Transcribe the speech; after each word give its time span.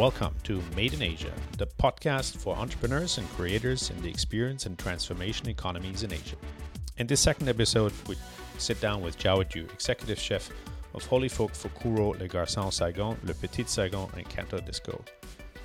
welcome 0.00 0.34
to 0.42 0.62
Made 0.74 0.94
in 0.94 1.02
Asia, 1.02 1.30
the 1.58 1.66
podcast 1.66 2.38
for 2.38 2.56
entrepreneurs 2.56 3.18
and 3.18 3.28
creators 3.32 3.90
in 3.90 4.00
the 4.00 4.08
experience 4.08 4.64
and 4.64 4.78
transformation 4.78 5.46
economies 5.50 6.04
in 6.04 6.10
Asia. 6.10 6.36
In 6.96 7.06
this 7.06 7.20
second 7.20 7.50
episode, 7.50 7.92
we 8.08 8.16
sit 8.56 8.80
down 8.80 9.02
with 9.02 9.18
Zhao 9.18 9.42
executive 9.42 10.18
chef 10.18 10.48
of 10.94 11.04
Ho 11.04 11.18
Lee 11.18 11.28
Fook 11.28 11.50
Fukuro 11.50 12.18
Le 12.18 12.26
Garçon 12.26 12.72
Saigon, 12.72 13.18
Le 13.24 13.34
Petit 13.34 13.64
Saigon, 13.66 14.08
and 14.16 14.26
Canton 14.26 14.64
Disco. 14.64 15.04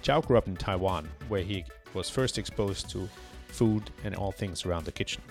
Zhao 0.03 0.21
grew 0.27 0.37
up 0.37 0.49
in 0.49 0.57
Taiwan, 0.57 1.07
where 1.29 1.41
he 1.41 1.63
was 1.93 2.09
first 2.09 2.37
exposed 2.37 2.89
to 2.89 3.07
food 3.47 3.89
and 4.03 4.15
all 4.15 4.33
things 4.33 4.65
around 4.65 4.83
the 4.83 4.91
kitchen. 4.91 5.21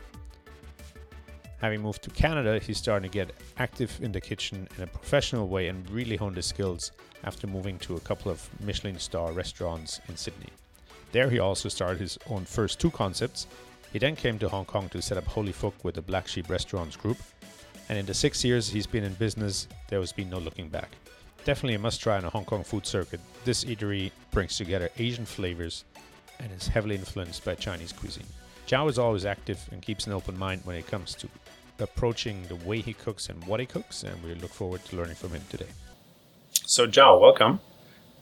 Having 1.61 1.83
moved 1.83 2.03
to 2.03 2.11
Canada, 2.11 2.59
he's 2.59 2.79
starting 2.79 3.11
to 3.11 3.13
get 3.13 3.31
active 3.59 3.99
in 4.03 4.13
the 4.13 4.21
kitchen 4.21 4.69
in 4.77 4.85
a 4.85 4.87
professional 4.87 5.49
way 5.49 5.69
and 5.69 5.89
really 5.91 6.17
honed 6.17 6.37
his 6.37 6.47
skills 6.47 6.93
after 7.25 7.47
moving 7.47 7.79
to 7.79 7.97
a 7.97 8.01
couple 8.01 8.30
of 8.30 8.49
Michelin 8.61 8.99
star 8.99 9.33
restaurants 9.33 10.01
in 10.09 10.17
Sydney. 10.17 10.51
There, 11.13 11.30
he 11.30 11.39
also 11.39 11.69
started 11.69 12.01
his 12.01 12.19
own 12.29 12.45
first 12.45 12.80
two 12.80 12.91
concepts. 12.91 13.47
He 13.93 13.99
then 13.99 14.17
came 14.17 14.39
to 14.41 14.49
Hong 14.49 14.65
Kong 14.65 14.89
to 14.91 15.01
set 15.01 15.17
up 15.17 15.25
Ho 15.29 15.41
Lee 15.41 15.53
Fook 15.53 15.75
with 15.85 15.95
the 15.95 16.03
Black 16.03 16.27
Sheep 16.27 16.51
Restaurants 16.51 16.97
Group. 16.97 17.19
And 17.89 17.99
in 17.99 18.05
the 18.05 18.15
six 18.15 18.45
years 18.45 18.69
he's 18.69 18.87
been 18.87 19.05
in 19.05 19.15
business, 19.15 19.69
there 19.89 20.01
has 20.01 20.13
been 20.13 20.30
no 20.30 20.39
looking 20.39 20.69
back. 20.69 20.91
Definitely 21.45 21.75
a 21.75 21.79
must 21.79 22.01
try 22.01 22.16
on 22.16 22.25
a 22.25 22.30
Hong 22.30 22.45
Kong 22.45 22.65
food 22.65 22.87
circuit. 22.87 23.21
This 23.45 23.65
eatery 23.65 24.11
brings 24.33 24.57
together 24.57 24.89
Asian 24.99 25.25
flavors 25.25 25.85
and 26.41 26.51
is 26.52 26.66
heavily 26.66 26.97
influenced 26.97 27.45
by 27.45 27.55
Chinese 27.55 27.93
cuisine. 27.93 28.27
Zhao 28.66 28.88
is 28.88 28.98
always 28.98 29.24
active 29.24 29.68
and 29.70 29.82
keeps 29.82 30.07
an 30.07 30.12
open 30.12 30.38
mind 30.38 30.62
when 30.65 30.76
it 30.76 30.87
comes 30.87 31.15
to 31.16 31.29
approaching 31.79 32.45
the 32.48 32.57
way 32.57 32.80
he 32.80 32.93
cooks 32.93 33.29
and 33.29 33.45
what 33.46 33.60
he 33.60 33.66
cooks, 33.66 34.02
and 34.02 34.23
we 34.23 34.34
look 34.34 34.52
forward 34.52 34.84
to 34.87 34.96
learning 34.96 35.16
from 35.16 35.30
him 35.30 35.43
today. 35.51 35.66
So, 36.66 36.87
Zhao, 36.87 37.21
welcome. 37.21 37.60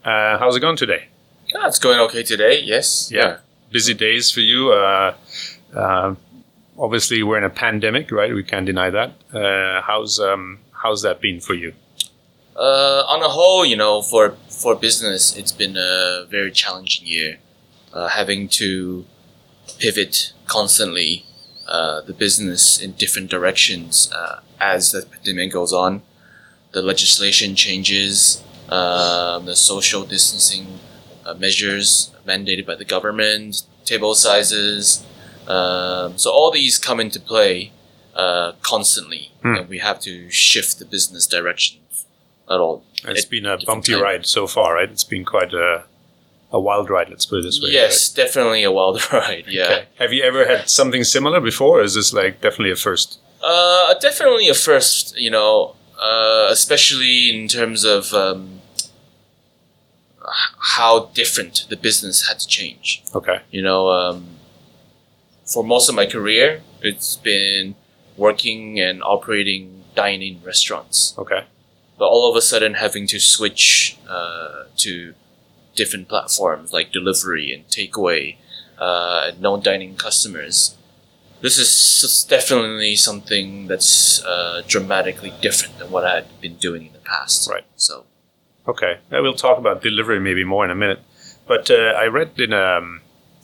Uh, 0.04 0.38
how's 0.38 0.56
it 0.56 0.60
going 0.60 0.76
today? 0.76 1.08
Yeah, 1.54 1.68
it's 1.68 1.78
going 1.78 2.00
okay 2.00 2.22
today. 2.22 2.60
Yes. 2.60 3.10
Yeah. 3.12 3.38
Busy 3.70 3.94
days 3.94 4.30
for 4.30 4.40
you. 4.40 4.72
Uh, 4.72 5.14
uh, 5.74 6.14
obviously, 6.78 7.22
we're 7.22 7.38
in 7.38 7.44
a 7.44 7.50
pandemic, 7.50 8.10
right? 8.10 8.34
We 8.34 8.42
can't 8.42 8.66
deny 8.66 8.90
that. 8.90 9.12
Uh, 9.32 9.82
how's 9.82 10.18
um, 10.18 10.58
how's 10.72 11.02
that 11.02 11.20
been 11.20 11.40
for 11.40 11.54
you? 11.54 11.72
Uh, 12.56 13.04
on 13.08 13.20
the 13.20 13.28
whole, 13.28 13.64
you 13.64 13.76
know, 13.76 14.02
for 14.02 14.36
for 14.48 14.74
business, 14.74 15.36
it's 15.36 15.52
been 15.52 15.76
a 15.76 16.26
very 16.28 16.50
challenging 16.50 17.06
year. 17.06 17.38
Uh, 17.92 18.08
having 18.08 18.48
to 18.48 19.04
pivot 19.78 20.32
constantly 20.46 21.24
uh, 21.68 22.00
the 22.02 22.12
business 22.12 22.80
in 22.80 22.92
different 22.92 23.30
directions 23.30 24.10
uh, 24.12 24.40
as 24.60 24.92
the 24.92 25.02
pandemic 25.06 25.52
goes 25.52 25.72
on. 25.72 26.02
The 26.72 26.82
legislation 26.82 27.54
changes, 27.54 28.42
um, 28.68 29.44
the 29.46 29.56
social 29.56 30.04
distancing 30.04 30.78
uh, 31.24 31.34
measures 31.34 32.10
mandated 32.26 32.66
by 32.66 32.74
the 32.76 32.84
government, 32.84 33.62
table 33.84 34.14
sizes. 34.14 35.04
Um, 35.46 36.16
so 36.18 36.30
all 36.30 36.50
these 36.50 36.78
come 36.78 36.98
into 37.00 37.20
play 37.20 37.72
uh, 38.14 38.52
constantly, 38.62 39.30
Hmm. 39.42 39.54
and 39.56 39.68
we 39.68 39.78
have 39.78 40.00
to 40.00 40.30
shift 40.30 40.78
the 40.78 40.84
business 40.84 41.26
direction 41.26 41.80
at 42.48 42.58
all. 42.60 42.84
It's 43.04 43.24
at 43.24 43.30
been 43.30 43.46
a 43.46 43.56
bumpy 43.58 43.92
time. 43.92 44.02
ride 44.02 44.26
so 44.26 44.46
far, 44.46 44.74
right? 44.74 44.88
It's 44.90 45.04
been 45.04 45.24
quite 45.24 45.52
a 45.52 45.84
a 46.52 46.60
wild 46.60 46.90
ride. 46.90 47.08
Let's 47.08 47.26
put 47.26 47.38
it 47.40 47.42
this 47.44 47.60
way. 47.62 47.70
Yes, 47.70 48.08
definitely 48.10 48.62
a 48.62 48.70
wild 48.70 49.00
ride. 49.12 49.44
Yeah. 49.48 49.64
Okay. 49.64 49.84
Have 49.98 50.12
you 50.12 50.22
ever 50.22 50.46
had 50.46 50.68
something 50.68 51.02
similar 51.04 51.40
before? 51.40 51.80
Or 51.80 51.82
is 51.82 51.94
this 51.94 52.12
like 52.12 52.40
definitely 52.40 52.72
a 52.72 52.76
first? 52.76 53.18
Uh, 53.42 53.94
definitely 53.94 54.48
a 54.48 54.54
first, 54.54 55.16
you 55.18 55.30
know, 55.30 55.74
uh, 56.00 56.46
especially 56.50 57.30
in 57.34 57.48
terms 57.48 57.84
of 57.84 58.12
um, 58.14 58.60
how 60.76 61.06
different 61.14 61.66
the 61.68 61.76
business 61.76 62.28
had 62.28 62.38
to 62.40 62.46
change. 62.46 63.02
Okay. 63.14 63.40
You 63.50 63.62
know, 63.62 63.88
um, 63.88 64.26
for 65.44 65.64
most 65.64 65.88
of 65.88 65.94
my 65.94 66.06
career, 66.06 66.62
it's 66.80 67.16
been 67.16 67.74
working 68.16 68.78
and 68.80 69.02
operating 69.02 69.84
dine-in 69.94 70.40
restaurants, 70.44 71.14
Okay. 71.18 71.44
but 71.98 72.06
all 72.06 72.30
of 72.30 72.36
a 72.36 72.40
sudden 72.40 72.74
having 72.74 73.06
to 73.08 73.18
switch 73.18 73.96
uh, 74.08 74.64
to 74.76 75.14
different 75.74 76.08
platforms 76.08 76.72
like 76.72 76.92
delivery 76.92 77.52
and 77.54 77.66
takeaway, 77.68 78.36
uh, 78.78 79.28
and 79.28 79.40
non-dining 79.40 79.96
customers. 79.96 80.76
This 81.40 81.58
is 81.58 82.24
definitely 82.28 82.94
something 82.96 83.66
that's 83.66 84.24
uh, 84.24 84.62
dramatically 84.68 85.32
different 85.40 85.78
than 85.78 85.90
what 85.90 86.04
I 86.04 86.14
had 86.16 86.40
been 86.40 86.54
doing 86.56 86.86
in 86.86 86.92
the 86.92 87.00
past. 87.00 87.50
Right. 87.50 87.64
So, 87.76 88.06
Okay. 88.68 88.98
Yeah, 89.10 89.18
we'll 89.20 89.34
talk 89.34 89.58
about 89.58 89.82
delivery 89.82 90.20
maybe 90.20 90.44
more 90.44 90.64
in 90.64 90.70
a 90.70 90.76
minute. 90.76 91.00
But 91.48 91.68
uh, 91.68 91.94
I 91.98 92.06
read 92.06 92.38
in 92.38 92.52
um 92.52 93.00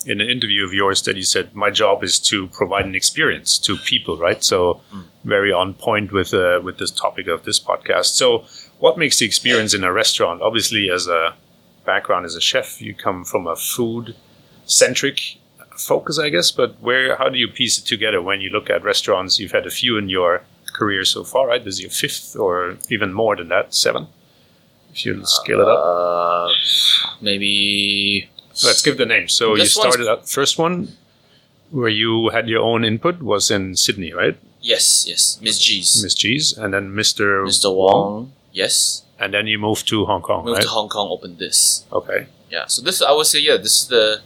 in 0.07 0.21
an 0.21 0.31
interview 0.31 0.65
of 0.65 0.73
yours 0.73 1.03
that 1.03 1.17
you 1.17 1.25
said 1.25 1.55
my 1.57 1.71
job 1.71 2.05
is 2.05 2.21
to 2.21 2.47
provide 2.49 2.85
an 2.87 2.95
experience 2.95 3.59
to 3.59 3.77
people, 3.77 4.17
right? 4.17 4.45
So 4.45 4.81
Mm. 4.95 5.05
very 5.25 5.53
on 5.53 5.75
point 5.75 6.13
with 6.13 6.33
uh, 6.33 6.61
with 6.63 6.79
this 6.79 6.93
topic 6.93 7.27
of 7.27 7.43
this 7.43 7.59
podcast. 7.59 8.15
So 8.15 8.45
what 8.79 8.97
makes 8.97 9.19
the 9.19 9.27
experience 9.27 9.75
in 9.75 9.83
a 9.83 9.93
restaurant? 9.93 10.41
Obviously, 10.41 10.89
as 10.89 11.09
a 11.09 11.35
background 11.93 12.25
as 12.29 12.35
a 12.37 12.41
chef, 12.51 12.69
you 12.87 12.93
come 13.07 13.25
from 13.25 13.47
a 13.47 13.57
food 13.57 14.07
centric 14.67 15.19
focus, 15.91 16.19
I 16.27 16.29
guess. 16.35 16.49
But 16.61 16.71
where 16.87 17.17
how 17.21 17.29
do 17.33 17.39
you 17.39 17.49
piece 17.61 17.79
it 17.79 17.87
together 17.95 18.21
when 18.29 18.39
you 18.45 18.51
look 18.57 18.69
at 18.75 18.83
restaurants? 18.93 19.39
You've 19.41 19.57
had 19.59 19.67
a 19.67 19.75
few 19.81 19.93
in 20.01 20.07
your 20.09 20.43
career 20.79 21.05
so 21.05 21.25
far, 21.25 21.45
right? 21.49 21.63
This 21.65 21.75
is 21.77 21.81
your 21.87 21.95
fifth 22.05 22.37
or 22.45 22.55
even 22.91 23.11
more 23.13 23.35
than 23.37 23.49
that, 23.55 23.75
seven. 23.75 24.07
If 24.93 25.05
you 25.05 25.13
scale 25.25 25.61
it 25.61 25.69
up. 25.69 25.81
uh, 25.85 26.49
maybe 27.21 28.29
Let's 28.65 28.83
give 28.83 28.97
the 28.97 29.07
names. 29.07 29.33
So 29.33 29.55
you 29.55 29.67
started 29.67 30.09
out 30.09 30.29
first 30.29 30.59
one 30.59 30.97
where 31.71 31.89
you 32.03 32.31
had 32.31 32.49
your 32.49 32.63
own 32.63 32.85
input 32.85 33.23
was 33.23 33.51
in 33.51 33.77
Sydney, 33.77 34.13
right? 34.13 34.37
yes, 34.61 35.07
yes, 35.07 35.39
Miss 35.41 35.59
G's, 35.59 36.03
Miss 36.03 36.15
G's, 36.15 36.47
and 36.59 36.75
then 36.75 36.91
Mr. 36.91 37.47
Mr. 37.47 37.71
Wong. 37.75 38.33
Yes, 38.53 39.05
and 39.19 39.33
then 39.35 39.47
you 39.47 39.59
moved 39.59 39.87
to 39.89 40.05
Hong 40.07 40.23
Kong, 40.23 40.45
moved 40.45 40.57
right? 40.59 40.63
to 40.63 40.69
Hong 40.69 40.89
Kong, 40.89 41.09
opened 41.11 41.39
this. 41.39 41.85
okay, 41.93 42.27
Yeah, 42.51 42.67
so 42.67 42.83
this 42.83 43.03
I 43.03 43.13
would 43.13 43.27
say 43.27 43.41
yeah, 43.41 43.57
this 43.57 43.75
is 43.83 43.89
the 43.89 44.21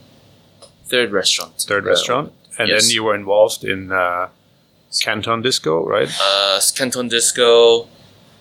third 0.85 1.11
restaurant. 1.11 1.53
third 1.67 1.85
Uh, 1.85 1.89
restaurant, 1.89 2.31
and 2.59 2.67
yes. 2.69 2.81
then 2.83 2.89
you 2.95 3.03
were 3.03 3.15
involved 3.15 3.63
in 3.63 3.91
uh, 3.91 4.27
Canton 5.01 5.41
Disco, 5.41 5.83
right? 5.85 6.09
Uh, 6.21 6.59
Canton 6.75 7.07
Disco, 7.09 7.87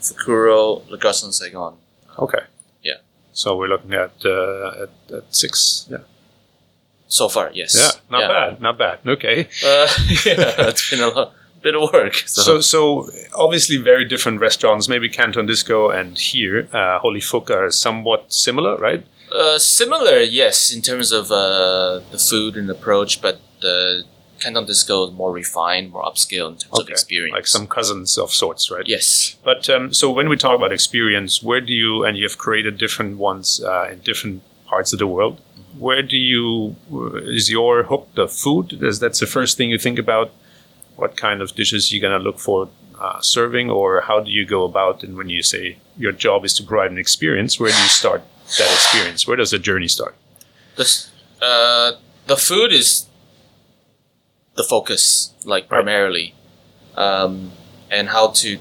Fukuro, 0.00 0.82
Le 0.90 0.98
Garçon 0.98 1.32
Saigon. 1.32 1.74
Okay, 2.18 2.44
Yeah. 2.82 2.98
So 3.32 3.56
we're 3.56 3.68
looking 3.68 3.94
at 3.94 4.12
uh, 4.24 4.82
at, 4.84 4.90
at 5.16 5.34
six. 5.34 5.86
Yeah, 5.90 5.98
So 7.08 7.28
far, 7.28 7.50
yes. 7.54 7.74
yeah, 7.74 7.92
not 8.10 8.28
bad, 8.28 8.60
not 8.60 8.76
bad. 8.78 8.98
Okay. 9.06 9.48
Uh, 9.64 9.88
yeah, 10.26 10.68
it's 10.68 10.90
been 10.90 11.00
a 11.00 11.08
lot, 11.08 11.32
bit 11.66 11.74
of 11.74 11.92
work. 11.92 12.14
So, 12.26 12.42
So, 12.42 12.60
so 12.60 13.10
obviously 13.34 13.76
very 13.76 14.04
different 14.04 14.40
restaurants. 14.40 14.88
Maybe 14.88 15.08
Canton 15.08 15.46
Disco 15.46 15.90
and 15.90 16.18
here, 16.18 16.68
uh, 16.72 16.98
Ho 17.00 17.08
Lee 17.08 17.20
Fook 17.20 17.50
are 17.50 17.70
somewhat 17.70 18.32
similar, 18.32 18.76
right? 18.76 19.04
uh, 19.32 19.58
similar, 19.58 20.18
yes, 20.20 20.70
in 20.74 20.82
terms 20.82 21.10
of 21.10 21.30
uh, 21.32 22.00
the 22.10 22.18
food 22.18 22.54
and 22.56 22.68
approach, 22.70 23.22
but 23.22 23.40
the 23.62 24.04
Canton 24.40 24.66
Disco 24.66 25.06
is 25.06 25.12
more 25.12 25.32
refined, 25.32 25.90
more 25.92 26.02
upscale 26.02 26.48
in 26.48 26.56
terms 26.58 26.78
of 26.80 26.88
experience. 26.88 27.32
like 27.34 27.46
some 27.46 27.66
cousins 27.66 28.18
of 28.18 28.30
sorts, 28.30 28.70
right? 28.70 28.86
Yes. 28.86 29.36
But 29.42 29.70
um, 29.70 29.94
so 29.94 30.10
when 30.10 30.28
we 30.28 30.36
talk 30.36 30.54
about 30.56 30.72
experience, 30.72 31.42
where 31.42 31.60
do 31.62 31.72
you 31.72 32.04
and 32.04 32.16
you 32.18 32.24
have 32.28 32.36
created 32.38 32.76
different 32.76 33.16
ones 33.18 33.62
uh, 33.64 33.88
in 33.92 34.00
different 34.00 34.42
parts 34.66 34.92
of 34.92 34.98
the 34.98 35.06
world? 35.06 35.40
Where 35.78 36.02
do 36.02 36.16
you 36.18 36.76
is 37.38 37.48
your 37.50 37.84
hook 37.84 38.08
the 38.14 38.28
food? 38.28 38.82
Is 38.82 38.98
that's 38.98 39.20
the 39.20 39.26
first 39.26 39.56
thing 39.56 39.70
you 39.70 39.78
think 39.78 39.98
about? 39.98 40.30
What 41.02 41.16
kind 41.16 41.42
of 41.42 41.48
dishes 41.60 41.90
you're 41.90 42.00
gonna 42.06 42.22
look 42.22 42.38
for 42.38 42.68
uh, 43.04 43.20
serving, 43.20 43.68
or 43.78 44.02
how 44.02 44.18
do 44.20 44.30
you 44.30 44.44
go 44.46 44.60
about? 44.70 45.02
And 45.02 45.16
when 45.18 45.28
you 45.36 45.42
say 45.42 45.64
your 45.98 46.12
job 46.12 46.44
is 46.44 46.54
to 46.58 46.62
provide 46.62 46.92
an 46.92 46.98
experience, 47.06 47.58
where 47.58 47.72
do 47.76 47.82
you 47.86 47.92
start 48.02 48.22
that 48.58 48.70
experience? 48.78 49.26
Where 49.26 49.36
does 49.36 49.50
the 49.50 49.58
journey 49.58 49.88
start? 49.88 50.14
The, 50.76 50.86
uh, 51.48 51.92
the 52.28 52.36
food 52.36 52.70
is 52.72 53.06
the 54.54 54.62
focus, 54.62 55.32
like 55.44 55.64
Right. 55.64 55.78
primarily, 55.78 56.34
um, 56.94 57.50
and 57.90 58.08
how 58.10 58.28
to 58.42 58.58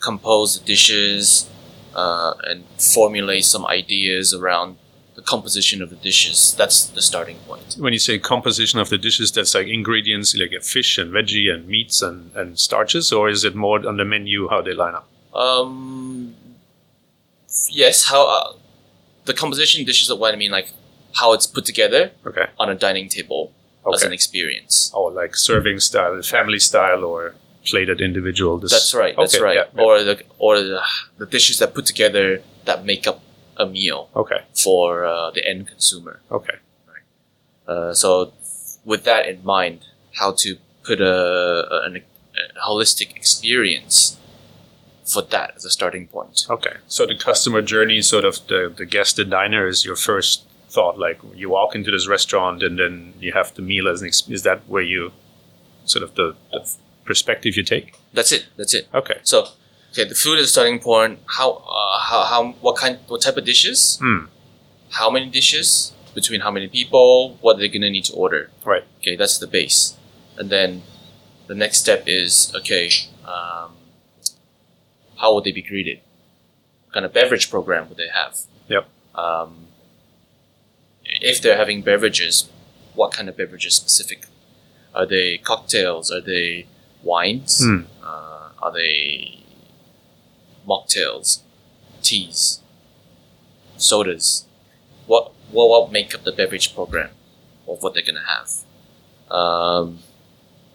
compose 0.00 0.58
the 0.58 0.64
dishes 0.64 1.46
uh, 1.94 2.32
and 2.48 2.64
formulate 2.78 3.44
some 3.44 3.66
ideas 3.66 4.32
around 4.32 4.78
composition 5.26 5.82
of 5.82 5.90
the 5.90 5.96
dishes. 5.96 6.54
That's 6.56 6.86
the 6.86 7.02
starting 7.02 7.38
point. 7.48 7.76
When 7.78 7.92
you 7.92 7.98
say 7.98 8.18
composition 8.18 8.78
of 8.80 8.88
the 8.90 8.98
dishes, 8.98 9.32
that's 9.32 9.54
like 9.54 9.66
ingredients 9.66 10.36
like 10.36 10.52
a 10.52 10.60
fish 10.60 10.98
and 10.98 11.12
veggie 11.12 11.52
and 11.52 11.66
meats 11.66 12.02
and, 12.02 12.30
and 12.36 12.58
starches, 12.58 13.12
or 13.12 13.28
is 13.28 13.44
it 13.44 13.54
more 13.54 13.86
on 13.86 13.96
the 13.96 14.04
menu 14.04 14.48
how 14.48 14.60
they 14.62 14.74
line 14.74 14.94
up? 14.94 15.08
Um, 15.34 16.34
yes, 17.70 18.04
how 18.10 18.26
uh, 18.28 18.52
the 19.24 19.34
composition 19.34 19.84
dishes 19.84 20.10
are 20.10 20.16
what 20.16 20.34
I 20.34 20.36
mean, 20.36 20.50
like 20.50 20.70
how 21.14 21.32
it's 21.32 21.46
put 21.46 21.64
together 21.64 22.12
Okay. 22.26 22.46
on 22.58 22.68
a 22.70 22.74
dining 22.74 23.08
table 23.08 23.52
as 23.92 24.02
an 24.02 24.12
experience. 24.12 24.90
or 24.94 25.10
like 25.10 25.36
serving 25.36 25.78
style, 25.80 26.20
family 26.22 26.58
style, 26.58 27.04
or 27.04 27.34
plated 27.66 28.00
individual. 28.00 28.58
This, 28.58 28.72
That's 28.72 28.94
right. 28.94 29.14
That's 29.16 29.34
Okay, 29.34 29.44
right. 29.44 29.56
yeah, 29.56 29.64
yeah. 29.74 29.82
Or 29.82 30.02
the 30.02 30.22
or 30.38 30.58
the, 30.60 30.80
the 31.18 31.26
dishes 31.26 31.58
that 31.58 31.74
put 31.74 31.86
together 31.86 32.42
that 32.64 32.84
make 32.84 33.06
up 33.06 33.20
a 33.56 33.66
meal 33.66 34.08
Okay. 34.16 34.42
for 34.54 35.04
uh, 35.04 35.30
the 35.30 35.46
end 35.48 35.68
consumer. 35.68 36.20
Okay. 36.30 36.56
Uh, 37.66 37.94
so, 37.94 38.32
with 38.84 39.04
that 39.04 39.26
in 39.26 39.42
mind, 39.44 39.86
how 40.14 40.32
to 40.32 40.56
put 40.82 41.00
a, 41.00 41.06
a, 41.74 41.82
an- 41.86 42.02
a 42.56 42.68
holistic 42.68 43.14
experience 43.16 44.18
for 45.04 45.22
that 45.22 45.52
as 45.56 45.64
a 45.64 45.70
starting 45.70 46.06
point. 46.08 46.46
Okay. 46.50 46.74
So 46.88 47.06
the 47.06 47.14
customer 47.16 47.62
journey, 47.62 48.02
sort 48.02 48.24
of 48.24 48.46
the, 48.48 48.72
the 48.76 48.84
guest, 48.84 49.16
the 49.16 49.24
diner, 49.24 49.66
is 49.66 49.84
your 49.84 49.96
first 49.96 50.44
thought. 50.68 50.98
Like 50.98 51.20
you 51.34 51.48
walk 51.50 51.74
into 51.74 51.90
this 51.90 52.06
restaurant 52.08 52.62
and 52.62 52.78
then 52.78 53.14
you 53.20 53.32
have 53.32 53.54
the 53.54 53.62
meal 53.62 53.86
as 53.88 54.00
an 54.02 54.08
ex- 54.08 54.28
is 54.28 54.42
that 54.42 54.60
where 54.68 54.82
you 54.82 55.12
sort 55.84 56.02
of 56.02 56.14
the, 56.16 56.34
the 56.52 56.68
perspective 57.04 57.56
you 57.56 57.62
take? 57.62 57.94
That's 58.12 58.32
it. 58.32 58.46
That's 58.56 58.74
it. 58.74 58.88
Okay. 58.92 59.20
So, 59.22 59.46
okay, 59.94 60.08
the 60.08 60.14
food 60.14 60.38
is 60.38 60.50
starting 60.50 60.80
point. 60.80 61.20
How, 61.26 61.52
uh, 61.52 61.98
how, 62.00 62.24
how, 62.24 62.52
what 62.60 62.76
kind, 62.76 62.98
what 63.06 63.22
type 63.22 63.36
of 63.36 63.44
dishes? 63.44 63.98
Hmm. 64.02 64.26
How 64.90 65.08
many 65.08 65.30
dishes? 65.30 65.92
Between 66.14 66.42
how 66.42 66.50
many 66.52 66.68
people? 66.68 67.36
What 67.40 67.56
are 67.56 67.58
they're 67.58 67.68
gonna 67.68 67.90
need 67.90 68.04
to 68.04 68.14
order? 68.14 68.50
Right. 68.64 68.84
Okay, 68.98 69.16
that's 69.16 69.36
the 69.36 69.48
base, 69.48 69.96
and 70.38 70.48
then 70.48 70.82
the 71.48 71.56
next 71.56 71.78
step 71.78 72.04
is 72.06 72.52
okay. 72.54 72.88
Um, 73.24 73.72
how 75.16 75.34
would 75.34 75.42
they 75.42 75.50
be 75.50 75.60
greeted? 75.60 76.00
What 76.84 76.94
kind 76.94 77.04
of 77.04 77.12
beverage 77.12 77.50
program 77.50 77.88
would 77.88 77.98
they 77.98 78.10
have? 78.14 78.38
Yep. 78.68 78.86
Um, 79.16 79.66
if 81.04 81.42
they're 81.42 81.56
having 81.56 81.82
beverages, 81.82 82.48
what 82.94 83.12
kind 83.12 83.28
of 83.28 83.36
beverages 83.36 83.74
specific? 83.74 84.26
Are 84.94 85.06
they 85.06 85.38
cocktails? 85.38 86.12
Are 86.12 86.20
they 86.20 86.68
wines? 87.02 87.64
Hmm. 87.64 87.86
Uh, 88.00 88.50
are 88.62 88.72
they 88.72 89.43
mocktails, 90.68 91.40
teas, 92.02 92.60
sodas? 93.76 94.46
What 95.06 95.32
what 95.50 95.68
what 95.68 95.92
make 95.92 96.14
up 96.14 96.24
the 96.24 96.32
beverage 96.32 96.74
program 96.74 97.10
of 97.68 97.82
what 97.82 97.94
they're 97.94 98.02
gonna 98.02 98.24
have? 98.26 98.50
Um, 99.30 99.98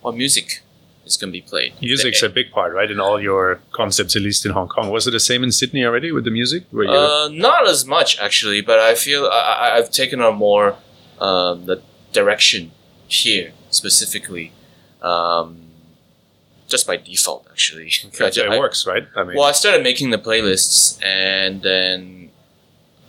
what 0.01 0.15
music 0.15 0.62
is 1.06 1.18
gonna 1.18 1.31
be 1.31 1.41
played? 1.41 1.74
Music's 1.81 2.21
a 2.21 2.30
big 2.30 2.51
part, 2.51 2.74
right? 2.74 2.89
In 2.89 3.00
all 3.00 3.19
your 3.21 3.59
concepts, 3.71 4.15
at 4.15 4.21
least 4.21 4.45
in 4.45 4.51
Hong 4.51 4.68
Kong. 4.68 4.89
Was 4.91 5.07
it 5.07 5.12
the 5.12 5.19
same 5.19 5.44
in 5.44 5.51
Sydney 5.51 5.83
already 5.86 6.12
with 6.12 6.24
the 6.24 6.31
music? 6.31 6.63
Where 6.71 6.85
you 6.85 6.92
Uh, 6.92 7.30
not 7.31 7.68
as 7.68 7.85
much 7.85 8.19
actually, 8.19 8.62
but 8.62 8.80
I 8.80 8.95
feel 8.95 9.25
I, 9.25 9.39
I- 9.39 9.77
I've 9.77 9.92
taken 9.92 10.21
on 10.21 10.35
more 10.35 10.75
um, 11.19 11.65
the 11.65 11.81
direction 12.13 12.71
here 13.07 13.51
specifically, 13.71 14.51
um, 15.01 15.69
just 16.69 16.86
by 16.88 16.95
default 16.98 17.48
actually. 17.51 17.92
I 18.04 18.07
okay, 18.07 18.30
ju- 18.30 18.42
so 18.42 18.51
I- 18.51 18.56
it 18.56 18.60
works, 18.60 18.86
right? 18.86 19.06
I 19.16 19.24
mean, 19.25 19.36
Well, 19.38 19.45
I 19.45 19.51
started 19.54 19.81
making 19.83 20.10
the 20.12 20.18
playlists 20.30 21.00
and 21.04 21.62
then 21.62 22.31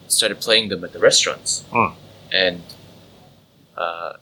started 0.08 0.40
playing 0.40 0.68
them 0.70 0.82
at 0.84 0.92
the 0.92 0.98
restaurants, 0.98 1.64
Hmm. 1.70 1.90
and 2.32 2.62
uh, 3.76 4.12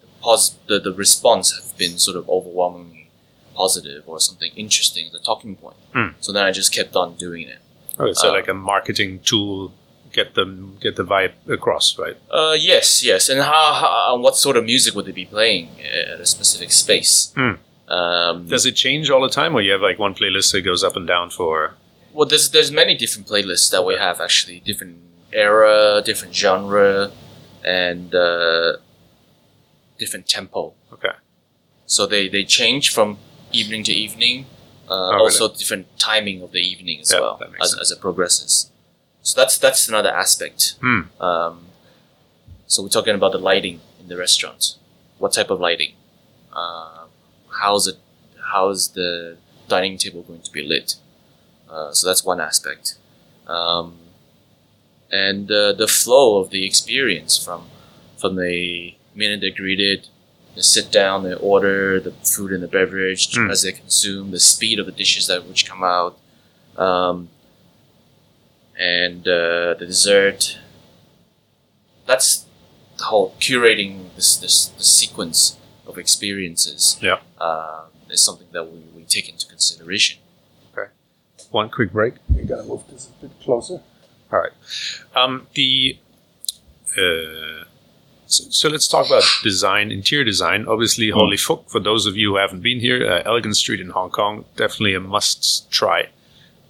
the, 0.00 0.06
pos- 0.20 0.56
the 0.68 0.78
the 0.78 0.92
response 0.92 1.46
have 1.56 1.76
been 1.78 1.98
sort 1.98 2.16
of 2.16 2.28
overwhelmingly 2.28 3.08
positive 3.54 4.04
or 4.06 4.18
something 4.20 4.50
interesting, 4.56 5.10
the 5.12 5.18
talking 5.18 5.56
point. 5.56 5.76
Hmm. 5.94 6.08
So 6.20 6.32
then 6.32 6.44
I 6.44 6.52
just 6.52 6.72
kept 6.72 6.94
on 6.96 7.14
doing 7.16 7.48
it. 7.48 7.58
okay, 8.00 8.12
so 8.14 8.28
uh, 8.28 8.32
like 8.32 8.48
a 8.48 8.54
marketing 8.54 9.20
tool, 9.24 9.72
get 10.12 10.34
them 10.34 10.78
get 10.80 10.96
the 10.96 11.04
vibe 11.04 11.32
across, 11.48 11.98
right? 11.98 12.16
Uh, 12.30 12.56
yes, 12.58 13.02
yes. 13.04 13.28
And 13.28 13.40
how, 13.42 13.72
how 13.82 14.16
what 14.18 14.36
sort 14.36 14.56
of 14.56 14.64
music 14.64 14.94
would 14.94 15.06
they 15.06 15.12
be 15.12 15.26
playing 15.26 15.68
at 15.80 16.20
a 16.20 16.26
specific 16.26 16.70
space? 16.72 17.32
Hmm. 17.34 17.54
Um, 17.88 18.46
Does 18.48 18.64
it 18.66 18.72
change 18.76 19.10
all 19.10 19.20
the 19.22 19.28
time, 19.28 19.54
or 19.54 19.60
you 19.60 19.72
have 19.72 19.82
like 19.82 19.98
one 19.98 20.14
playlist 20.14 20.52
that 20.52 20.62
goes 20.62 20.82
up 20.84 20.96
and 20.96 21.06
down 21.06 21.30
for? 21.30 21.74
well, 22.14 22.26
there's 22.28 22.50
there's 22.50 22.70
many 22.70 22.94
different 22.94 23.26
playlists 23.26 23.70
that 23.70 23.84
we 23.84 23.94
have 23.96 24.20
actually, 24.20 24.60
different 24.60 24.98
era, 25.32 26.02
different 26.04 26.34
genre, 26.34 27.10
and 27.64 28.14
uh, 28.14 28.76
different 29.98 30.26
tempo. 30.28 30.74
Okay. 30.92 31.12
So 31.86 32.06
they 32.06 32.28
they 32.28 32.44
change 32.44 32.90
from 32.92 33.18
evening 33.52 33.82
to 33.84 33.92
evening. 33.92 34.46
Uh, 34.88 34.94
Oh, 34.94 35.10
really? 35.12 35.22
also, 35.24 35.48
different 35.48 35.86
timing 35.98 36.42
of 36.42 36.52
the 36.52 36.58
evening 36.60 37.00
as 37.00 37.12
well 37.12 37.40
as, 37.62 37.74
as 37.80 37.90
it 37.90 38.00
progresses. 38.00 38.70
So 39.22 39.40
that's 39.40 39.56
that's 39.58 39.88
another 39.88 40.10
aspect. 40.10 40.74
Hmm. 40.80 41.02
Um, 41.20 41.66
so 42.66 42.82
we're 42.82 42.88
talking 42.88 43.14
about 43.14 43.32
the 43.32 43.38
lighting 43.38 43.80
in 44.00 44.08
the 44.08 44.16
restaurant. 44.16 44.76
What 45.18 45.32
type 45.32 45.50
of 45.50 45.60
lighting? 45.60 45.92
Uh, 46.52 47.01
how's 47.62 47.86
it? 47.86 47.96
How's 48.52 48.88
the 48.88 49.36
dining 49.68 49.96
table 49.96 50.22
going 50.22 50.42
to 50.42 50.52
be 50.52 50.62
lit? 50.62 50.96
Uh, 51.70 51.92
so 51.92 52.06
that's 52.06 52.24
one 52.24 52.40
aspect. 52.40 52.96
Um, 53.46 53.98
and 55.10 55.50
uh, 55.50 55.72
the 55.72 55.86
flow 55.88 56.38
of 56.40 56.50
the 56.50 56.66
experience 56.66 57.42
from 57.42 57.68
from 58.18 58.36
the 58.36 58.94
minute 59.14 59.40
they're 59.40 59.50
greeted, 59.62 60.08
they 60.54 60.62
sit 60.62 60.90
down, 60.92 61.22
they 61.22 61.34
order 61.34 62.00
the 62.00 62.12
food 62.34 62.52
and 62.52 62.62
the 62.62 62.68
beverage 62.68 63.34
Hmm. 63.34 63.50
as 63.50 63.62
they 63.62 63.72
consume, 63.72 64.30
the 64.30 64.40
speed 64.40 64.78
of 64.78 64.86
the 64.86 64.92
dishes 64.92 65.26
that 65.26 65.46
which 65.48 65.68
come 65.68 65.82
out, 65.82 66.18
um, 66.76 67.28
and 68.78 69.26
uh, 69.26 69.74
the 69.78 69.86
dessert. 69.86 70.58
That's 72.06 72.46
the 72.98 73.04
whole 73.04 73.34
curating 73.40 74.14
this 74.16 74.36
this, 74.36 74.66
this 74.66 74.92
sequence 75.00 75.56
of 75.86 75.98
experiences. 75.98 76.98
Yeah. 77.00 77.18
uh, 77.38 77.84
is 78.10 78.22
something 78.24 78.48
that 78.52 78.64
we, 78.70 78.78
we 78.94 79.04
take 79.04 79.28
into 79.30 79.46
consideration. 79.46 80.20
Okay. 80.76 80.90
One 81.50 81.70
quick 81.70 81.92
break. 81.92 82.14
We 82.28 82.42
gotta 82.42 82.62
move 82.62 82.82
this 82.90 83.08
a 83.08 83.22
bit 83.22 83.30
closer. 83.40 83.80
All 84.30 84.38
right. 84.40 84.52
Um, 85.16 85.46
the 85.54 85.96
uh, 86.96 87.64
so, 88.26 88.44
so 88.50 88.68
let's 88.68 88.86
talk 88.88 89.06
about 89.06 89.24
design, 89.42 89.90
interior 89.90 90.24
design. 90.24 90.66
Obviously, 90.68 91.10
Ho 91.10 91.24
Lee 91.24 91.36
Fook. 91.36 91.70
For 91.70 91.80
those 91.80 92.06
of 92.06 92.16
you 92.16 92.32
who 92.32 92.36
haven't 92.36 92.62
been 92.62 92.80
here, 92.80 93.06
uh, 93.10 93.22
Elgin 93.24 93.54
Street 93.54 93.80
in 93.80 93.90
Hong 93.90 94.10
Kong, 94.10 94.44
definitely 94.56 94.94
a 94.94 95.00
must 95.00 95.70
try. 95.70 96.08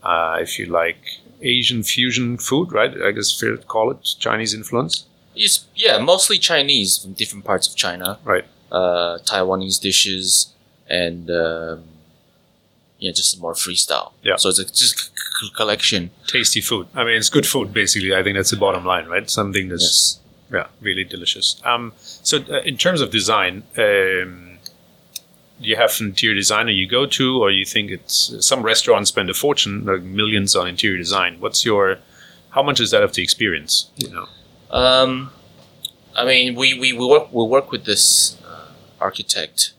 Uh, 0.02 0.38
if 0.40 0.58
you 0.58 0.66
like 0.66 0.98
Asian 1.40 1.82
fusion 1.82 2.36
food, 2.38 2.72
right? 2.72 2.92
I 3.02 3.10
guess 3.12 3.32
fair 3.38 3.56
to 3.56 3.62
call 3.62 3.90
it 3.90 4.14
Chinese 4.18 4.54
influence, 4.54 5.06
It's, 5.34 5.66
yeah, 5.74 5.98
mostly 5.98 6.38
Chinese 6.38 6.98
from 6.98 7.12
different 7.14 7.44
parts 7.44 7.68
of 7.68 7.76
China. 7.76 8.18
right? 8.24 8.44
Uh, 8.72 9.18
Taiwanese 9.30 9.80
dishes 9.80 10.52
and 10.88 11.30
um, 11.30 11.84
yeah, 12.98 13.12
just 13.12 13.40
more 13.40 13.54
freestyle. 13.54 14.12
Yeah. 14.22 14.36
So 14.36 14.48
it's 14.48 14.58
a 14.58 14.64
just 14.64 14.98
c- 15.40 15.50
collection. 15.56 16.10
Tasty 16.26 16.60
food. 16.60 16.86
I 16.94 17.04
mean, 17.04 17.16
it's 17.16 17.30
good 17.30 17.46
food. 17.46 17.72
Basically, 17.72 18.14
I 18.14 18.22
think 18.24 18.36
that's 18.36 18.50
the 18.50 18.56
bottom 18.56 18.84
line, 18.84 19.06
right? 19.06 19.28
Something 19.30 19.68
that's 19.68 19.82
Yes. 19.84 20.18
Yeah, 20.52 20.66
really 20.82 21.04
delicious. 21.04 21.60
Um, 21.64 21.94
so, 21.98 22.36
uh, 22.50 22.60
in 22.70 22.76
terms 22.76 23.00
of 23.00 23.10
design, 23.10 23.62
um, 23.78 24.58
do 25.60 25.66
you 25.70 25.76
have 25.76 25.98
an 26.00 26.08
interior 26.08 26.34
designer 26.34 26.70
you 26.72 26.86
go 26.86 27.06
to, 27.06 27.40
or 27.42 27.50
you 27.50 27.64
think 27.64 27.90
it's 27.90 28.34
some 28.40 28.62
restaurants 28.62 29.08
spend 29.08 29.30
a 29.30 29.34
fortune, 29.34 29.86
like 29.86 30.02
millions 30.02 30.54
on 30.54 30.68
interior 30.68 30.98
design? 30.98 31.36
What's 31.40 31.64
your, 31.64 31.98
how 32.50 32.62
much 32.62 32.80
is 32.80 32.90
that 32.90 33.02
of 33.02 33.14
the 33.14 33.22
experience? 33.22 33.88
You 33.96 34.10
know, 34.10 34.26
Um, 34.70 35.30
I 36.14 36.26
mean, 36.26 36.54
we, 36.54 36.78
we, 36.78 36.92
we 36.92 37.06
work 37.06 37.32
we 37.32 37.44
work 37.46 37.70
with 37.72 37.84
this 37.86 38.36
architect, 39.06 39.72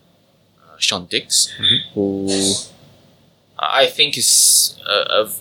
uh, 0.61 0.75
Sean 0.77 1.05
Dix, 1.05 1.49
Mhm. 1.59 1.77
who 1.93 2.03
I 3.57 3.85
think 3.87 4.17
is 4.17 4.75
uh, 4.93 5.21
of 5.21 5.39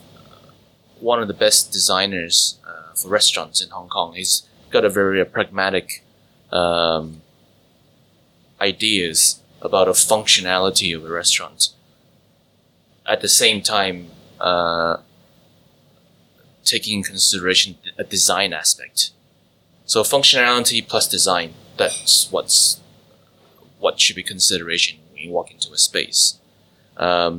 one 1.01 1.21
of 1.23 1.29
the 1.29 1.39
best 1.45 1.73
designers 1.73 2.37
uh, 2.69 2.95
for 2.95 3.09
restaurants 3.09 3.61
in 3.65 3.69
Hong 3.71 3.89
Kong. 3.89 4.15
He's 4.15 4.35
got 4.71 4.85
a 4.85 4.89
very 4.91 5.25
pragmatic 5.25 6.05
um, 6.53 7.23
ideas 8.61 9.41
about 9.61 9.89
a 9.89 9.93
functionality 9.93 10.95
of 10.97 11.05
a 11.05 11.09
restaurant. 11.23 11.61
At 13.07 13.21
the 13.21 13.29
same 13.29 13.63
time, 13.63 14.11
uh, 14.41 14.99
taking 16.65 16.99
in 16.99 17.05
consideration 17.05 17.77
a 17.99 18.05
design 18.05 18.53
aspect. 18.53 19.11
So 19.87 20.03
functionality 20.03 20.87
plus 20.87 21.09
design, 21.09 21.55
that's 21.77 22.31
what's 22.31 22.79
what 23.83 23.95
should 24.03 24.17
be 24.23 24.27
consideration 24.35 24.95
when 25.13 25.21
you 25.25 25.31
walk 25.39 25.49
into 25.57 25.69
a 25.73 25.79
space. 25.91 26.23
Um, 27.09 27.35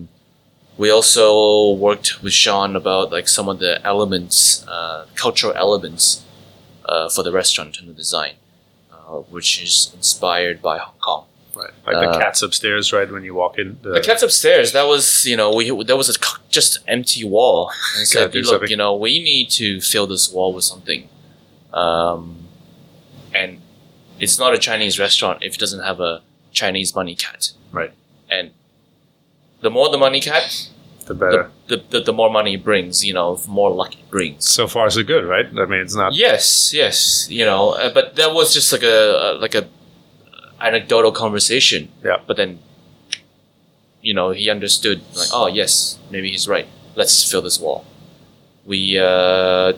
we 0.81 0.87
also 0.97 1.71
worked 1.87 2.09
with 2.23 2.33
Sean 2.33 2.75
about 2.75 3.05
like 3.17 3.27
some 3.37 3.47
of 3.53 3.57
the 3.59 3.73
elements, 3.93 4.65
uh, 4.75 5.05
cultural 5.15 5.53
elements 5.65 6.05
uh, 6.91 7.07
for 7.13 7.21
the 7.27 7.31
restaurant 7.41 7.73
and 7.79 7.85
the 7.91 7.93
design, 8.03 8.33
uh, 8.91 9.19
which 9.35 9.49
is 9.65 9.75
inspired 9.99 10.57
by 10.69 10.75
Hong 10.85 10.99
Kong. 11.07 11.23
right? 11.55 11.73
Like 11.85 11.97
the 12.05 12.09
Uh, 12.15 12.19
cats 12.23 12.41
upstairs, 12.47 12.85
right? 12.97 13.09
When 13.15 13.23
you 13.29 13.35
walk 13.43 13.53
in, 13.61 13.67
The 13.83 14.01
cat's 14.09 14.23
upstairs. 14.27 14.67
That 14.77 14.87
was, 14.93 15.05
you 15.31 15.37
know, 15.39 15.49
we 15.57 15.63
there 15.89 15.99
was 16.03 16.09
a 16.09 16.13
c- 16.25 16.41
just 16.57 16.71
empty 16.95 17.23
wall. 17.35 17.59
And 17.97 18.07
said, 18.07 18.33
look, 18.35 18.45
something." 18.45 18.69
you 18.73 18.77
know, 18.83 18.91
we 19.07 19.13
need 19.31 19.47
to 19.61 19.67
fill 19.91 20.07
this 20.13 20.25
wall 20.33 20.51
with 20.57 20.65
something. 20.73 21.01
Um, 21.83 22.21
and 23.41 23.51
it's 24.23 24.37
not 24.43 24.51
a 24.57 24.59
Chinese 24.69 24.95
restaurant 25.05 25.37
if 25.47 25.51
it 25.55 25.59
doesn't 25.63 25.83
have 25.89 25.99
a 26.11 26.13
Chinese 26.53 26.95
money 26.95 27.15
cat. 27.15 27.51
Right. 27.71 27.91
And 28.29 28.51
the 29.61 29.69
more 29.69 29.89
the 29.89 29.97
money 29.97 30.21
cat, 30.21 30.69
The 31.05 31.13
better. 31.13 31.51
the, 31.67 31.77
the, 31.77 31.83
the, 31.89 31.99
the 32.05 32.13
more 32.13 32.29
money 32.29 32.53
it 32.55 32.63
brings, 32.63 33.03
you 33.03 33.13
know, 33.13 33.35
the 33.35 33.49
more 33.49 33.71
luck 33.71 33.93
it 33.93 34.09
brings. 34.09 34.47
so 34.49 34.67
far, 34.67 34.89
so 34.89 35.03
good, 35.03 35.25
right? 35.25 35.45
I 35.47 35.65
mean, 35.65 35.81
it's 35.81 35.95
not. 35.95 36.13
Yes, 36.13 36.73
yes, 36.73 37.27
you 37.29 37.45
know, 37.45 37.71
uh, 37.71 37.93
but 37.93 38.15
that 38.15 38.33
was 38.33 38.53
just 38.53 38.71
like 38.71 38.83
a, 38.83 38.99
a 39.25 39.27
like 39.39 39.55
a 39.55 39.67
anecdotal 40.61 41.11
conversation. 41.11 41.89
Yeah. 42.03 42.17
But 42.27 42.37
then, 42.37 42.59
you 44.01 44.13
know, 44.13 44.31
he 44.31 44.49
understood 44.49 45.01
like, 45.15 45.29
oh 45.33 45.47
yes, 45.47 45.99
maybe 46.11 46.29
he's 46.31 46.47
right. 46.47 46.67
Let's 46.95 47.29
fill 47.29 47.41
this 47.41 47.59
wall. 47.59 47.85
We 48.65 48.97
uh, 48.99 49.73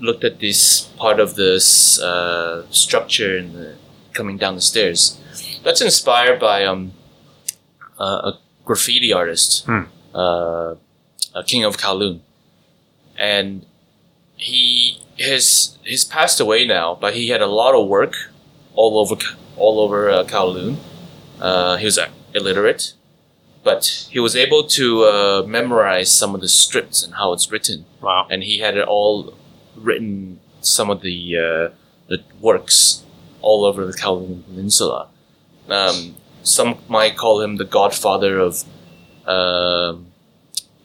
looked 0.00 0.22
at 0.24 0.38
this 0.40 0.82
part 0.98 1.18
of 1.18 1.34
this 1.34 2.00
uh, 2.00 2.66
structure 2.70 3.36
and 3.38 3.54
the, 3.54 3.74
coming 4.12 4.36
down 4.38 4.54
the 4.54 4.60
stairs. 4.60 5.18
That's 5.62 5.80
inspired 5.80 6.38
by 6.40 6.64
um, 6.64 6.92
uh, 7.98 8.32
a 8.32 8.38
graffiti 8.64 9.12
artist, 9.12 9.64
Hmm. 9.66 9.82
uh, 10.14 10.74
a 11.34 11.44
King 11.46 11.64
of 11.64 11.76
Kowloon, 11.76 12.20
and 13.18 13.64
he 14.36 15.00
has 15.18 15.76
he's 15.84 16.04
passed 16.04 16.40
away 16.40 16.64
now, 16.66 16.96
but 17.00 17.14
he 17.14 17.28
had 17.28 17.42
a 17.42 17.46
lot 17.46 17.74
of 17.74 17.88
work 17.88 18.14
all 18.74 18.98
over 18.98 19.16
all 19.56 19.80
over 19.80 20.08
uh, 20.10 20.24
Kowloon. 20.24 20.76
Uh, 21.40 21.76
he 21.76 21.84
was 21.84 21.98
uh, 21.98 22.08
illiterate, 22.34 22.94
but 23.64 24.08
he 24.10 24.18
was 24.20 24.34
able 24.36 24.64
to 24.64 25.04
uh, 25.04 25.42
memorize 25.46 26.10
some 26.10 26.34
of 26.34 26.40
the 26.40 26.48
scripts 26.48 27.02
and 27.04 27.14
how 27.14 27.32
it's 27.32 27.50
written, 27.50 27.84
Wow. 28.00 28.26
and 28.30 28.42
he 28.44 28.58
had 28.58 28.76
it 28.76 28.86
all 28.86 29.34
written. 29.76 30.40
Some 30.60 30.90
of 30.90 31.02
the 31.02 31.36
uh, 31.38 31.74
the 32.08 32.22
works 32.40 33.04
all 33.40 33.64
over 33.64 33.86
the 33.86 33.92
Kowloon 33.92 34.44
Peninsula. 34.44 35.08
Um, 35.68 36.16
some 36.42 36.78
might 36.88 37.16
call 37.16 37.40
him 37.40 37.56
the 37.56 37.64
godfather 37.64 38.38
of 38.38 38.64
um 39.26 40.06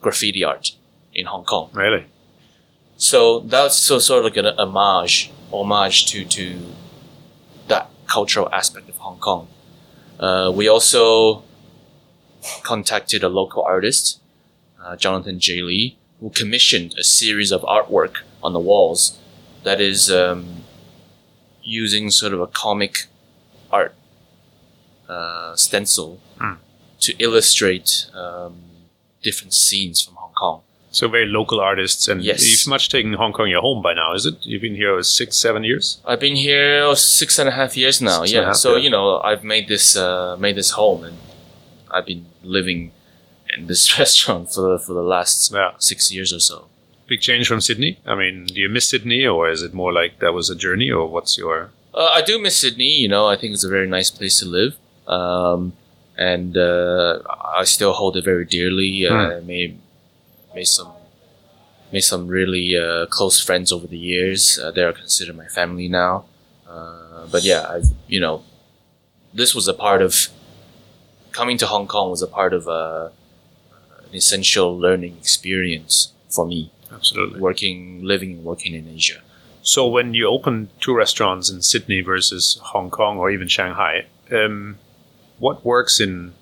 graffiti 0.01 0.43
art 0.43 0.71
in 1.13 1.25
Hong 1.25 1.45
Kong. 1.45 1.69
Really? 1.73 2.05
So 2.97 3.39
that's 3.39 3.77
so 3.77 3.99
sort 3.99 4.19
of 4.19 4.25
like 4.25 4.37
an 4.37 4.45
homage, 4.57 5.31
homage 5.51 6.05
to 6.07 6.25
to 6.25 6.59
that 7.67 7.89
cultural 8.07 8.49
aspect 8.51 8.89
of 8.89 8.95
Hong 8.97 9.19
Kong. 9.19 9.47
Uh, 10.19 10.51
we 10.53 10.67
also 10.67 11.43
contacted 12.61 13.23
a 13.23 13.29
local 13.29 13.63
artist, 13.63 14.21
uh, 14.81 14.95
Jonathan 14.95 15.39
Jay 15.39 15.61
Lee, 15.61 15.97
who 16.19 16.29
commissioned 16.29 16.95
a 16.97 17.03
series 17.03 17.51
of 17.51 17.61
artwork 17.61 18.17
on 18.43 18.53
the 18.53 18.59
walls 18.59 19.17
that 19.63 19.79
is 19.81 20.11
um, 20.11 20.63
using 21.63 22.11
sort 22.11 22.33
of 22.33 22.41
a 22.41 22.47
comic 22.47 23.05
art 23.71 23.95
uh, 25.17 25.55
stencil 25.55 26.09
Hmm. 26.41 26.55
to 27.05 27.11
illustrate 27.27 27.89
um, 28.23 28.53
different 29.27 29.53
scenes 29.53 29.97
from 30.03 30.15
Hong 30.21 30.33
Kong. 30.41 30.61
So 30.99 31.07
very 31.17 31.25
local 31.39 31.59
artists, 31.59 32.07
and 32.07 32.17
Yes. 32.23 32.39
you've 32.49 32.67
much 32.75 32.85
taken 32.95 33.13
Hong 33.13 33.33
Kong 33.37 33.47
your 33.49 33.61
home 33.61 33.81
by 33.87 33.93
now, 34.01 34.09
is 34.17 34.25
it? 34.29 34.35
You've 34.49 34.61
been 34.67 34.75
here 34.83 35.01
six, 35.19 35.29
seven 35.45 35.63
years. 35.69 35.85
I've 36.05 36.19
been 36.27 36.35
here 36.47 36.95
six 36.95 37.39
and 37.39 37.47
a 37.49 37.55
half 37.59 37.75
years 37.81 37.97
now. 38.01 38.19
Six 38.21 38.31
yeah, 38.33 38.45
half, 38.45 38.55
so 38.57 38.69
yeah. 38.75 38.83
you 38.83 38.89
know, 38.95 39.05
I've 39.29 39.43
made 39.53 39.65
this 39.73 39.87
uh, 40.05 40.35
made 40.45 40.55
this 40.61 40.71
home, 40.81 41.01
and 41.07 41.17
I've 41.95 42.05
been 42.13 42.25
living 42.57 42.91
in 43.57 43.67
this 43.71 43.83
restaurant 44.03 44.45
for 44.53 44.61
the, 44.69 44.77
for 44.85 44.93
the 44.93 45.07
last 45.15 45.51
Yeah. 45.51 45.71
six 45.79 45.99
years 46.15 46.31
or 46.37 46.39
so. 46.39 46.57
Big 47.07 47.21
change 47.29 47.45
from 47.47 47.59
Sydney. 47.67 47.91
I 48.05 48.13
mean, 48.21 48.45
do 48.53 48.59
you 48.63 48.69
miss 48.69 48.87
Sydney, 48.89 49.25
or 49.25 49.49
is 49.49 49.61
it 49.67 49.73
more 49.73 49.91
like 49.99 50.19
that 50.19 50.33
was 50.39 50.49
a 50.49 50.55
journey, 50.65 50.89
or 50.97 51.03
what's 51.15 51.37
your? 51.37 51.71
Uh, 51.93 52.09
I 52.19 52.21
do 52.21 52.39
miss 52.39 52.55
Sydney. 52.63 52.93
You 53.03 53.09
know, 53.13 53.25
I 53.33 53.35
think 53.39 53.53
it's 53.55 53.63
a 53.71 53.73
very 53.77 53.87
nice 53.97 54.11
place 54.19 54.39
to 54.41 54.45
live, 54.59 54.73
um, 55.07 55.73
and 56.17 56.57
uh, 56.57 57.19
I 57.55 57.63
still 57.63 57.93
hold 57.93 58.17
it 58.17 58.23
very 58.23 58.45
dearly. 58.45 59.07
Uh, 59.07 59.37
I 59.37 59.39
made 59.41 59.79
made 60.53 60.67
some 60.67 60.93
made 61.91 62.01
some 62.01 62.27
really 62.27 62.75
uh, 62.77 63.05
close 63.07 63.39
friends 63.39 63.71
over 63.71 63.87
the 63.87 63.97
years. 63.97 64.59
Uh, 64.59 64.71
they're 64.71 64.93
considered 64.93 65.37
my 65.37 65.47
family 65.47 65.87
now. 65.87 66.25
Uh, 66.67 67.27
but 67.31 67.43
yeah, 67.43 67.65
I've 67.69 67.89
you 68.07 68.19
know, 68.19 68.43
this 69.33 69.53
was 69.53 69.67
a 69.67 69.73
part 69.73 70.01
of 70.01 70.29
coming 71.31 71.57
to 71.57 71.65
Hong 71.65 71.87
Kong 71.87 72.09
was 72.09 72.21
a 72.21 72.27
part 72.27 72.53
of 72.53 72.67
uh, 72.67 73.09
an 74.07 74.15
essential 74.15 74.77
learning 74.77 75.17
experience 75.17 76.13
for 76.29 76.45
me. 76.45 76.71
Absolutely. 76.91 77.39
Working, 77.41 78.03
living, 78.03 78.33
and 78.33 78.43
working 78.43 78.75
in 78.75 78.87
Asia. 78.87 79.21
So 79.63 79.87
when 79.87 80.13
you 80.13 80.27
open 80.27 80.69
two 80.79 80.95
restaurants 80.95 81.49
in 81.49 81.61
Sydney 81.61 82.01
versus 82.01 82.59
Hong 82.61 82.89
Kong 82.89 83.17
or 83.17 83.31
even 83.31 83.47
Shanghai, 83.47 84.05
um, 84.31 84.77
what 85.43 85.65
works 85.65 85.99
in? 85.99 86.33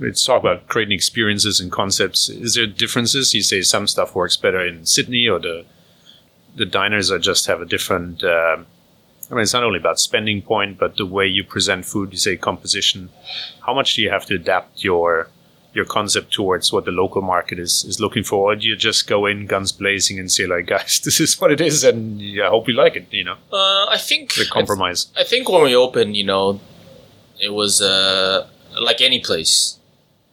Let's 0.00 0.24
talk 0.24 0.40
about 0.44 0.68
creating 0.68 0.94
experiences 0.94 1.60
and 1.60 1.70
concepts. 1.72 2.28
Is 2.28 2.54
there 2.54 2.66
differences? 2.66 3.34
You 3.34 3.42
say 3.42 3.62
some 3.62 3.86
stuff 3.86 4.14
works 4.14 4.36
better 4.36 4.62
in 4.70 4.84
Sydney, 4.86 5.24
or 5.32 5.38
the 5.38 5.64
the 6.60 6.66
diners 6.66 7.08
are 7.12 7.20
just 7.30 7.46
have 7.46 7.60
a 7.62 7.68
different. 7.74 8.22
um 8.24 8.66
I 9.30 9.34
mean, 9.34 9.42
it's 9.42 9.52
not 9.58 9.62
only 9.68 9.78
about 9.84 10.00
spending 10.00 10.40
point, 10.52 10.72
but 10.82 10.96
the 10.96 11.04
way 11.16 11.26
you 11.36 11.44
present 11.44 11.84
food. 11.92 12.06
You 12.12 12.18
say 12.18 12.36
composition. 12.50 13.10
How 13.66 13.74
much 13.78 13.88
do 13.94 14.02
you 14.02 14.10
have 14.16 14.24
to 14.26 14.34
adapt 14.34 14.82
your 14.88 15.28
your 15.76 15.84
concept 15.84 16.32
towards 16.32 16.72
what 16.72 16.84
the 16.88 16.90
local 17.02 17.22
market 17.34 17.58
is 17.66 17.84
is 17.90 18.00
looking 18.04 18.24
for? 18.30 18.38
Or 18.52 18.56
do 18.56 18.64
you 18.70 18.76
just 18.88 19.06
go 19.14 19.26
in 19.30 19.46
guns 19.46 19.70
blazing 19.82 20.18
and 20.18 20.28
say 20.36 20.46
like, 20.54 20.66
guys, 20.74 20.92
this 21.06 21.20
is 21.20 21.40
what 21.40 21.50
it 21.56 21.60
is, 21.60 21.84
and 21.84 22.00
I 22.46 22.48
hope 22.54 22.64
you 22.70 22.74
like 22.84 22.94
it. 23.00 23.06
You 23.20 23.24
know, 23.28 23.36
Uh, 23.52 23.84
I 23.96 23.98
think 24.08 24.22
the 24.34 24.46
compromise. 24.58 25.00
I 25.22 25.24
think 25.32 25.48
when 25.52 25.62
we 25.68 25.74
open, 25.86 26.14
you 26.20 26.24
know, 26.32 26.60
it 27.40 27.50
was 27.52 27.80
uh, 27.80 28.46
like 28.80 29.00
any 29.00 29.20
place. 29.20 29.78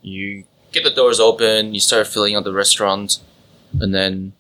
You 0.02 0.44
get 0.72 0.84
the 0.84 0.90
doors 0.90 1.20
open, 1.20 1.74
you 1.74 1.80
start 1.80 2.08
filling 2.08 2.36
out 2.36 2.44
the 2.44 2.54
restaurant, 2.54 3.20
and 3.80 3.94
then 3.94 4.34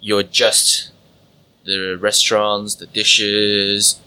you 0.00 0.18
adjust 0.18 0.90
the 1.64 1.96
restaurants, 2.00 2.74
the 2.76 2.86
dishes, 2.86 4.00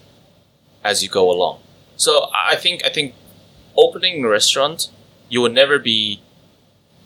as 0.84 1.02
you 1.04 1.10
go 1.10 1.32
along. 1.32 1.60
So 1.98 2.28
I 2.34 2.56
think 2.56 2.86
I 2.86 2.90
think 2.90 3.14
opening 3.78 4.24
a 4.24 4.28
restaurant, 4.28 4.90
you 5.30 5.42
will 5.42 5.52
never 5.52 5.80
be 5.80 6.22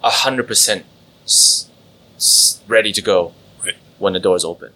a 0.03 0.09
hundred 0.09 0.47
percent 0.47 0.85
ready 2.67 2.91
to 2.93 3.01
go 3.01 3.33
Right. 3.63 3.75
when 3.97 4.13
the 4.13 4.19
doors 4.19 4.43
open. 4.45 4.71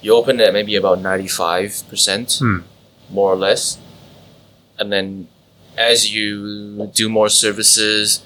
You 0.00 0.14
open 0.14 0.40
at 0.40 0.52
maybe 0.52 0.76
about 0.76 1.00
ninety 1.00 1.28
five 1.28 1.82
percent 1.88 2.34
Hmm. 2.38 2.58
more 3.10 3.32
or 3.32 3.36
less. 3.36 3.78
And 4.78 4.92
then 4.92 5.28
as 5.76 6.12
you 6.12 6.86
do 6.94 7.08
more 7.08 7.28
services, 7.28 8.24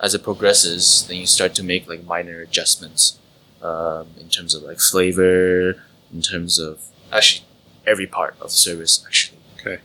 as 0.00 0.14
it 0.14 0.22
progresses, 0.22 1.06
then 1.08 1.16
you 1.16 1.26
start 1.26 1.54
to 1.54 1.62
make 1.62 1.88
like 1.88 2.04
minor 2.04 2.40
adjustments 2.40 3.18
um, 3.62 4.08
in 4.20 4.28
terms 4.28 4.54
of 4.54 4.62
like 4.62 4.78
flavor, 4.78 5.82
in 6.12 6.22
terms 6.22 6.58
of 6.58 6.84
actually 7.12 7.46
every 7.86 8.06
part 8.06 8.34
of 8.40 8.48
the 8.48 8.56
service 8.56 9.04
actually. 9.06 9.38
Okay. 9.58 9.78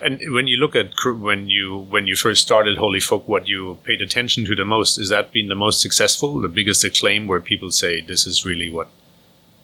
And 0.00 0.20
when 0.32 0.46
you 0.46 0.56
look 0.56 0.76
at 0.76 0.92
when 1.04 1.48
you 1.48 1.78
when 1.78 2.06
you 2.06 2.16
first 2.16 2.42
started 2.42 2.78
Ho 2.78 2.88
Lee 2.88 3.00
Fook, 3.00 3.26
what 3.26 3.48
you 3.48 3.78
paid 3.84 4.00
attention 4.00 4.44
to 4.46 4.54
the 4.54 4.64
most 4.64 4.98
is 4.98 5.08
that 5.08 5.32
been 5.32 5.48
the 5.48 5.54
most 5.54 5.80
successful, 5.80 6.40
the 6.40 6.48
biggest 6.48 6.84
acclaim, 6.84 7.26
where 7.26 7.40
people 7.40 7.70
say 7.70 8.00
this 8.00 8.26
is 8.26 8.44
really 8.44 8.70
what, 8.70 8.88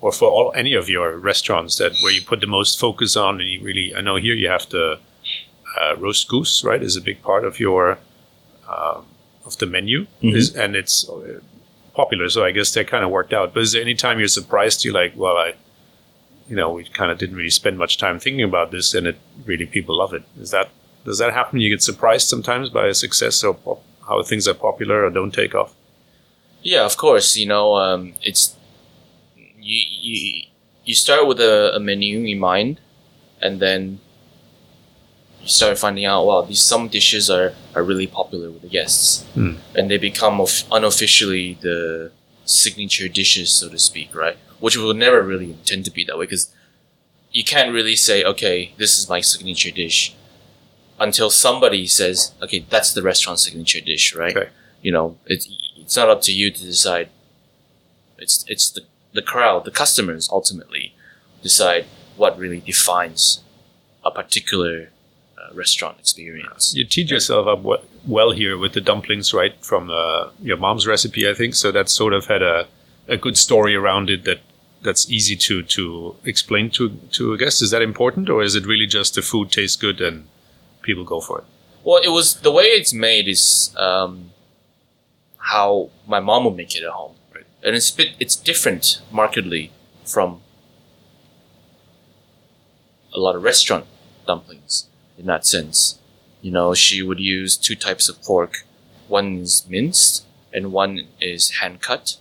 or 0.01 0.11
for 0.11 0.29
all 0.29 0.53
any 0.57 0.75
of 0.75 0.89
your 0.89 1.17
restaurants 1.17 1.77
that 1.77 1.93
where 2.03 2.13
you 2.13 2.23
put 2.23 2.41
the 2.41 2.47
most 2.47 2.79
focus 2.79 3.17
on, 3.17 3.41
and 3.41 3.49
you 3.49 3.63
really 3.63 3.95
I 3.95 4.01
know 4.01 4.17
here 4.17 4.35
you 4.35 4.49
have 4.49 4.69
the 4.69 4.99
uh, 5.79 5.97
roast 5.97 6.29
goose 6.29 6.65
right 6.65 6.83
is 6.83 6.97
a 6.97 7.01
big 7.01 7.23
part 7.23 7.45
of 7.45 7.61
your 7.61 7.99
um, 8.69 9.05
of 9.45 9.57
the 9.59 9.67
menu 9.67 10.07
Mhm. 10.23 10.37
is 10.37 10.55
and 10.57 10.77
it's 10.77 11.09
uh, 11.09 11.41
popular, 11.95 12.29
so 12.29 12.45
I 12.45 12.51
guess 12.53 12.73
that 12.75 12.87
kind 12.89 13.05
of 13.05 13.11
worked 13.11 13.33
out. 13.33 13.53
But 13.55 13.63
is 13.63 13.73
there 13.73 13.83
any 13.83 13.95
time 13.95 14.19
you're 14.19 14.29
surprised 14.29 14.85
you 14.85 14.93
like 14.93 15.13
well 15.17 15.37
I 15.37 15.55
you 16.49 16.57
know, 16.57 16.73
we 16.73 16.83
kind 16.85 17.13
of 17.13 17.19
didn't 17.19 17.37
really 17.37 17.51
spend 17.51 17.79
much 17.79 17.97
time 17.97 18.19
thinking 18.19 18.43
about 18.43 18.73
this, 18.73 18.93
and 18.93 19.07
it 19.07 19.17
really 19.45 19.67
people 19.67 19.97
love 19.97 20.13
it. 20.13 20.25
Is 20.41 20.51
that 20.51 20.69
does 21.05 21.19
that 21.19 21.33
happen? 21.33 21.61
You 21.61 21.71
get 21.71 21.83
surprised 21.83 22.29
sometimes 22.29 22.69
by 22.71 22.89
a 22.89 22.95
success 22.95 23.45
or 23.45 23.55
pop, 23.55 23.83
how 24.09 24.21
things 24.25 24.49
are 24.49 24.55
popular 24.55 25.05
or 25.05 25.11
don't 25.11 25.31
take 25.33 25.55
off. 25.55 25.73
Yeah, 26.63 26.85
of 26.85 26.97
course. 26.97 27.37
You 27.37 27.47
know, 27.47 27.77
um, 27.77 28.15
it's 28.23 28.57
you 29.61 29.81
you 29.89 30.43
you 30.85 30.95
start 30.95 31.27
with 31.29 31.41
a, 31.41 31.75
a 31.77 31.81
menu 31.81 32.21
in 32.25 32.39
mind, 32.39 32.81
and 33.41 33.61
then 33.61 34.01
you 35.43 35.49
start 35.49 35.79
finding 35.79 36.05
out. 36.05 36.27
Well, 36.27 36.43
these 36.43 36.63
some 36.63 36.89
dishes 36.89 37.31
are 37.31 37.53
are 37.75 37.83
really 37.83 38.07
popular 38.07 38.51
with 38.51 38.63
the 38.63 38.69
guests, 38.69 39.25
Hmm. 39.35 39.55
and 39.75 39.91
they 39.91 39.99
become 39.99 40.41
of, 40.41 40.65
unofficially 40.71 41.59
the 41.61 42.11
signature 42.45 43.09
dishes, 43.09 43.51
so 43.51 43.69
to 43.69 43.79
speak, 43.79 44.15
right? 44.15 44.37
Which 44.59 44.77
will 44.77 44.95
never 44.95 45.23
really 45.23 45.51
intend 45.51 45.85
to 45.87 45.91
be 45.91 46.05
that 46.05 46.19
way 46.19 46.25
because 46.27 46.51
you 47.33 47.45
can't 47.45 47.73
really 47.73 47.95
say, 47.97 48.25
okay, 48.25 48.75
this 48.77 48.99
is 48.99 49.09
my 49.09 49.21
signature 49.21 49.71
dish, 49.71 50.15
until 50.99 51.31
somebody 51.31 51.87
says, 51.87 52.33
okay, 52.43 52.65
that's 52.69 52.93
the 52.93 53.03
restaurant 53.03 53.39
signature 53.39 53.81
dish, 53.81 54.15
right? 54.15 54.37
Okay. 54.37 54.51
You 54.83 54.93
know, 54.93 55.17
it's 55.27 55.47
it's 55.79 55.97
not 55.97 56.09
up 56.09 56.23
to 56.23 56.33
you 56.33 56.51
to 56.51 56.63
decide. 56.65 57.09
It's 58.19 58.45
it's 58.49 58.71
the 58.71 58.83
the 59.13 59.23
crowd, 59.23 59.65
the 59.65 59.71
customers 59.71 60.29
ultimately 60.31 60.95
decide 61.43 61.85
what 62.17 62.39
really 62.39 62.61
defines 62.61 63.41
a 64.05 64.11
particular 64.11 64.91
restaurant 65.55 65.99
experience. 65.99 66.75
You 66.75 66.85
teach 66.85 67.11
yourself 67.11 67.47
up 67.47 67.63
we- 67.63 67.79
well 68.07 68.31
here 68.33 68.57
with 68.59 68.73
the 68.73 68.81
dumplings, 68.81 69.33
right? 69.35 69.55
From 69.65 69.91
uh, 69.91 70.31
your 70.43 70.57
mom's 70.57 70.87
recipe, 70.87 71.29
I 71.29 71.35
think. 71.35 71.55
So 71.55 71.71
that 71.73 71.89
sort 71.89 72.13
of 72.13 72.27
had 72.27 72.43
a, 72.43 72.67
a 73.09 73.17
good 73.17 73.37
story 73.37 73.75
around 73.75 74.11
it 74.11 74.25
that 74.25 74.41
that's 74.83 75.11
easy 75.11 75.37
to 75.37 75.63
to 75.63 76.17
explain 76.25 76.71
to 76.71 76.91
to 77.13 77.33
a 77.33 77.37
guest. 77.39 77.63
Is 77.63 77.71
that 77.71 77.83
important, 77.83 78.31
or 78.31 78.43
is 78.43 78.55
it 78.55 78.67
really 78.67 78.87
just 78.87 79.15
the 79.15 79.23
food 79.23 79.51
tastes 79.53 79.77
good 79.77 80.01
and 80.01 80.27
people 80.83 81.05
go 81.05 81.21
for 81.21 81.39
it? 81.41 81.45
Well, 81.85 82.01
it 82.03 82.11
was 82.11 82.41
the 82.41 82.53
way 82.53 82.65
it's 82.65 82.93
made 82.95 83.27
is 83.29 83.75
um, 83.79 84.31
how 85.39 85.91
my 86.07 86.21
mom 86.21 86.45
would 86.45 86.57
make 86.57 86.75
it 86.77 86.83
at 86.83 86.91
home, 86.91 87.15
Right. 87.35 87.45
and 87.63 87.75
it's 87.77 87.91
bit 87.91 88.11
it's 88.21 88.37
different 88.37 89.01
markedly 89.11 89.71
from 90.05 90.41
a 93.15 93.19
lot 93.19 93.35
of 93.35 93.43
restaurant 93.43 93.87
dumplings 94.27 94.87
in 95.21 95.27
that 95.27 95.47
sense. 95.47 95.99
You 96.43 96.51
know, 96.51 96.75
she 96.75 97.03
would 97.03 97.21
use 97.21 97.57
two 97.57 97.77
types 97.77 98.09
of 98.09 98.21
pork. 98.23 98.65
One 99.09 99.39
is 99.39 99.67
minced, 99.69 100.25
and 100.53 100.73
one 100.73 101.07
is 101.21 101.51
hand 101.61 101.81
cut, 101.83 102.17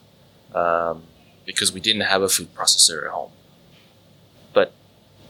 um, 0.54 1.04
because 1.46 1.72
we 1.74 1.80
didn't 1.80 2.02
have 2.14 2.22
a 2.22 2.30
food 2.30 2.54
processor 2.54 3.06
at 3.06 3.12
home. 3.12 3.32
But 4.54 4.74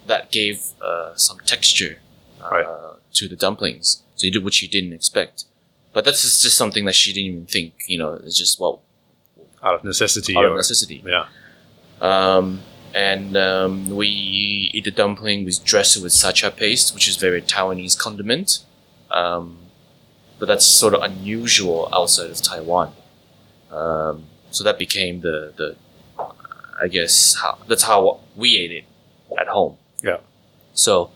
that 0.07 0.31
gave 0.31 0.57
uh, 0.81 1.15
some 1.15 1.37
texture 1.45 1.99
uh, 2.41 2.49
Right. 2.51 2.65
to 3.13 3.27
the 3.27 3.35
dumplings. 3.35 4.01
So 4.15 4.25
you 4.25 4.31
did 4.33 4.43
what 4.43 4.61
you 4.61 4.67
didn't 4.67 4.93
expect. 4.93 5.45
But 5.93 6.03
that's 6.05 6.21
just 6.41 6.57
something 6.57 6.85
that 6.85 6.95
she 6.95 7.13
didn't 7.13 7.31
even 7.31 7.45
think. 7.45 7.73
You 7.87 7.97
know, 7.99 8.13
it's 8.13 8.37
just 8.37 8.59
well 8.59 8.81
Out 9.63 9.75
of 9.75 9.83
necessity, 9.83 10.35
out 10.37 10.45
of 10.45 10.55
necessity. 10.55 11.03
yeah, 11.05 11.25
Um, 12.01 12.61
and 12.93 13.37
um, 13.37 13.89
we 13.95 14.07
eat 14.73 14.85
the 14.85 14.91
dumpling. 14.91 15.45
We 15.45 15.53
dress 15.63 15.95
it 15.95 16.03
with 16.03 16.13
sacha 16.13 16.51
paste, 16.51 16.93
which 16.93 17.07
is 17.07 17.15
very 17.15 17.41
Taiwanese 17.41 17.97
condiment. 17.97 18.59
Um, 19.11 19.57
but 20.39 20.47
that's 20.47 20.65
sort 20.65 20.93
of 20.93 21.01
unusual 21.01 21.89
outside 21.93 22.29
of 22.29 22.41
Taiwan. 22.41 22.93
Um, 23.71 24.25
so 24.51 24.63
that 24.63 24.79
became 24.79 25.21
the 25.21 25.53
the 25.55 25.75
I 26.81 26.87
guess 26.87 27.35
how, 27.35 27.57
that's 27.67 27.83
how 27.83 28.21
we 28.35 28.57
ate 28.57 28.71
it 28.71 28.85
at 29.39 29.47
home. 29.47 29.77
Yeah. 30.01 30.17
So, 30.73 31.11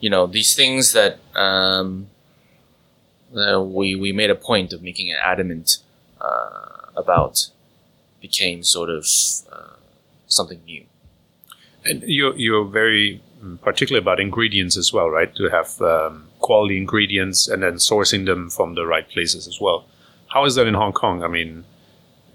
you 0.00 0.08
know, 0.08 0.26
these 0.26 0.54
things 0.54 0.92
that 0.92 1.18
um, 1.34 2.08
uh, 3.36 3.60
we 3.62 3.94
we 3.94 4.12
made 4.12 4.30
a 4.30 4.34
point 4.34 4.72
of 4.72 4.82
making 4.82 5.10
an 5.10 5.18
adamant 5.22 5.78
uh, 6.20 6.90
about 6.96 7.50
became 8.20 8.62
sort 8.62 8.88
of 8.88 9.06
uh, 9.52 9.76
something 10.26 10.60
new. 10.64 10.86
And 11.86 12.02
you're 12.02 12.36
you're 12.36 12.64
very 12.64 13.20
mm, 13.42 13.60
particular 13.60 14.00
about 14.00 14.20
ingredients 14.20 14.76
as 14.76 14.92
well, 14.92 15.08
right? 15.08 15.34
To 15.36 15.48
have 15.48 15.80
um, 15.80 16.28
quality 16.40 16.76
ingredients 16.76 17.48
and 17.48 17.62
then 17.62 17.74
sourcing 17.74 18.26
them 18.26 18.50
from 18.50 18.74
the 18.74 18.86
right 18.86 19.08
places 19.08 19.46
as 19.46 19.60
well. 19.60 19.86
How 20.28 20.44
is 20.44 20.54
that 20.56 20.66
in 20.66 20.74
Hong 20.74 20.92
Kong? 20.92 21.22
I 21.22 21.28
mean, 21.28 21.64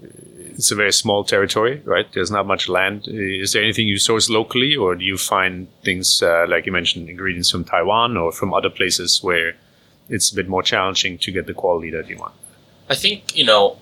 it's 0.02 0.70
a 0.70 0.74
very 0.74 0.92
small 0.92 1.24
territory, 1.24 1.82
right? 1.84 2.06
There's 2.12 2.30
not 2.30 2.46
much 2.46 2.68
land. 2.68 3.06
Is 3.06 3.52
there 3.52 3.62
anything 3.62 3.88
you 3.88 3.98
source 3.98 4.28
locally, 4.28 4.74
or 4.74 4.94
do 4.94 5.04
you 5.04 5.18
find 5.18 5.68
things 5.84 6.22
uh, 6.22 6.46
like 6.48 6.66
you 6.66 6.72
mentioned, 6.72 7.08
ingredients 7.08 7.50
from 7.50 7.64
Taiwan 7.64 8.16
or 8.16 8.32
from 8.32 8.54
other 8.54 8.70
places 8.70 9.22
where 9.22 9.54
it's 10.08 10.32
a 10.32 10.34
bit 10.34 10.48
more 10.48 10.62
challenging 10.62 11.18
to 11.18 11.30
get 11.30 11.46
the 11.46 11.54
quality 11.54 11.90
that 11.90 12.08
you 12.08 12.16
want? 12.16 12.34
I 12.88 12.94
think 12.94 13.36
you 13.36 13.44
know 13.44 13.78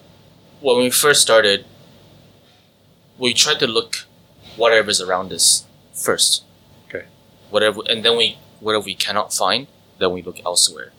when 0.60 0.76
we 0.78 0.90
first 0.90 1.22
started, 1.22 1.64
we 3.18 3.32
tried 3.34 3.60
to 3.60 3.66
look 3.66 4.06
whatever's 4.57 5.00
around 5.00 5.33
us 5.33 5.64
first. 5.92 6.45
Okay. 6.88 7.07
Whatever, 7.50 7.80
and 7.88 8.04
then 8.04 8.16
we 8.16 8.38
whatever 8.61 8.85
we 8.85 8.95
cannot 8.95 9.33
find, 9.33 9.66
then 9.99 10.12
we 10.12 10.23
look 10.23 10.40
elsewhere. 10.45 10.92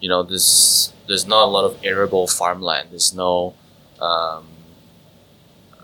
You 0.00 0.08
know, 0.08 0.22
there's 0.22 0.92
there's 1.06 1.26
not 1.26 1.44
a 1.44 1.50
lot 1.50 1.64
of 1.64 1.78
arable 1.82 2.26
farmland. 2.26 2.88
There's 2.90 3.14
no 3.14 3.54
um, 4.00 4.46
uh, 5.72 5.78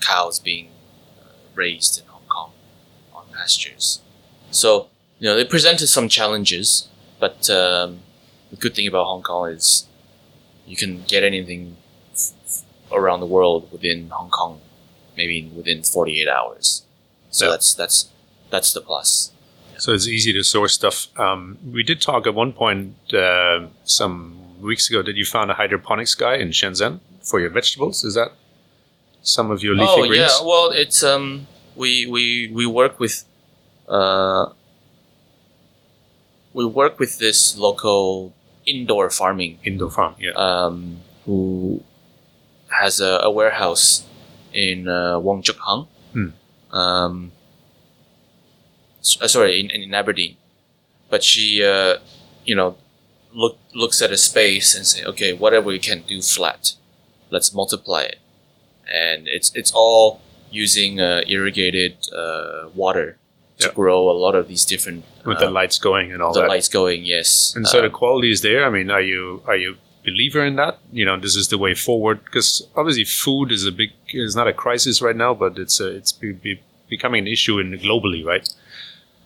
cows 0.00 0.38
being 0.38 0.68
uh, 1.20 1.28
raised 1.54 2.00
in 2.00 2.06
Hong 2.06 2.26
Kong 2.28 2.52
on 3.14 3.24
pastures. 3.32 4.00
So 4.50 4.88
you 5.18 5.28
know, 5.28 5.36
they 5.36 5.44
presented 5.44 5.86
some 5.86 6.08
challenges, 6.08 6.88
but 7.20 7.48
um, 7.48 8.00
the 8.50 8.56
good 8.56 8.74
thing 8.74 8.86
about 8.86 9.04
Hong 9.06 9.22
Kong 9.22 9.50
is 9.50 9.86
you 10.66 10.76
can 10.76 11.02
get 11.04 11.22
anything 11.22 11.76
f- 12.12 12.62
around 12.90 13.20
the 13.20 13.26
world 13.26 13.70
within 13.72 14.10
Hong 14.10 14.30
Kong, 14.30 14.60
maybe 15.16 15.50
within 15.54 15.82
48 15.82 16.28
hours. 16.28 16.84
So 17.30 17.50
that's 17.50 17.74
that's 17.74 18.10
that's 18.50 18.72
the 18.72 18.80
plus. 18.80 19.32
So 19.78 19.92
it's 19.92 20.06
easy 20.06 20.32
to 20.34 20.44
source 20.44 20.74
stuff. 20.74 21.08
Um, 21.18 21.58
we 21.72 21.82
did 21.82 22.00
talk 22.00 22.26
at 22.26 22.34
one 22.34 22.52
point 22.52 22.94
uh, 23.12 23.66
some 23.84 24.60
weeks 24.60 24.88
ago 24.88 25.02
that 25.02 25.16
you 25.16 25.24
found 25.24 25.50
a 25.50 25.54
hydroponics 25.54 26.14
guy 26.14 26.36
in 26.36 26.50
Shenzhen 26.50 27.00
for 27.22 27.40
your 27.40 27.50
vegetables. 27.50 28.04
Is 28.04 28.14
that 28.14 28.32
some 29.22 29.50
of 29.50 29.62
your 29.62 29.74
leafy 29.74 29.86
oh 29.88 30.06
greens? 30.06 30.16
yeah, 30.16 30.46
well 30.46 30.70
it's 30.70 31.02
um 31.02 31.46
we 31.76 32.06
we 32.06 32.50
we 32.52 32.66
work 32.66 32.98
with 32.98 33.24
uh 33.88 34.46
we 36.52 36.64
work 36.66 36.98
with 36.98 37.18
this 37.18 37.56
local 37.56 38.34
indoor 38.66 39.10
farming 39.10 39.58
Indoor 39.64 39.90
farm, 39.90 40.14
yeah. 40.18 40.32
um, 40.32 41.00
who 41.24 41.82
has 42.68 43.00
a, 43.00 43.20
a 43.22 43.30
warehouse 43.30 44.04
in 44.54 44.88
uh, 44.88 45.18
Wong 45.18 45.42
Chuk 45.42 45.56
Hang. 45.66 45.86
Hmm. 46.12 46.76
Um, 46.76 47.32
s- 49.00 49.18
uh, 49.20 49.28
sorry, 49.28 49.60
in, 49.60 49.70
in 49.70 49.94
Aberdeen. 49.94 50.36
But 51.10 51.22
she, 51.22 51.62
uh, 51.64 51.98
you 52.44 52.54
know, 52.54 52.76
look 53.34 53.58
looks 53.74 54.00
at 54.02 54.10
a 54.10 54.16
space 54.16 54.74
and 54.74 54.86
say, 54.86 55.04
okay, 55.04 55.32
whatever 55.32 55.66
we 55.66 55.78
can 55.78 56.02
do 56.06 56.22
flat, 56.22 56.72
let's 57.30 57.52
multiply 57.54 58.02
it, 58.02 58.18
and 58.92 59.28
it's 59.28 59.54
it's 59.54 59.72
all 59.74 60.20
using 60.50 61.00
uh, 61.00 61.22
irrigated 61.26 61.96
uh, 62.14 62.68
water 62.74 63.18
to 63.58 63.68
Yeah. 63.68 63.74
grow 63.74 64.10
a 64.10 64.16
lot 64.16 64.34
of 64.34 64.48
these 64.48 64.64
different 64.64 65.04
With 65.24 65.38
the 65.38 65.50
lights 65.50 65.78
going 65.78 66.12
and 66.12 66.20
all 66.22 66.32
the 66.32 66.40
that. 66.42 66.48
lights 66.48 66.68
going. 66.68 67.04
Yes, 67.04 67.52
And 67.56 67.66
so 67.68 67.80
the 67.82 67.90
quality 67.90 68.30
is 68.30 68.40
there. 68.40 68.64
I 68.66 68.70
mean, 68.70 68.90
are 68.90 69.00
you 69.02 69.42
are 69.46 69.56
you 69.56 69.76
believer 70.04 70.44
in 70.44 70.56
that? 70.56 70.78
You 70.92 71.04
know, 71.04 71.18
this 71.18 71.36
is 71.36 71.48
the 71.48 71.58
way 71.58 71.74
forward 71.74 72.24
because 72.24 72.66
obviously 72.76 73.04
food 73.04 73.52
is 73.52 73.66
a 73.66 73.72
big 73.72 73.92
is 74.12 74.36
not 74.36 74.48
a 74.48 74.52
crisis 74.52 75.00
right 75.02 75.16
now, 75.16 75.34
but 75.34 75.58
it's 75.58 75.80
a, 75.80 75.88
it's 75.88 76.12
be, 76.12 76.32
be, 76.32 76.60
becoming 76.88 77.20
an 77.20 77.26
issue 77.26 77.58
in 77.58 77.72
globally, 77.72 78.24
right? 78.24 78.48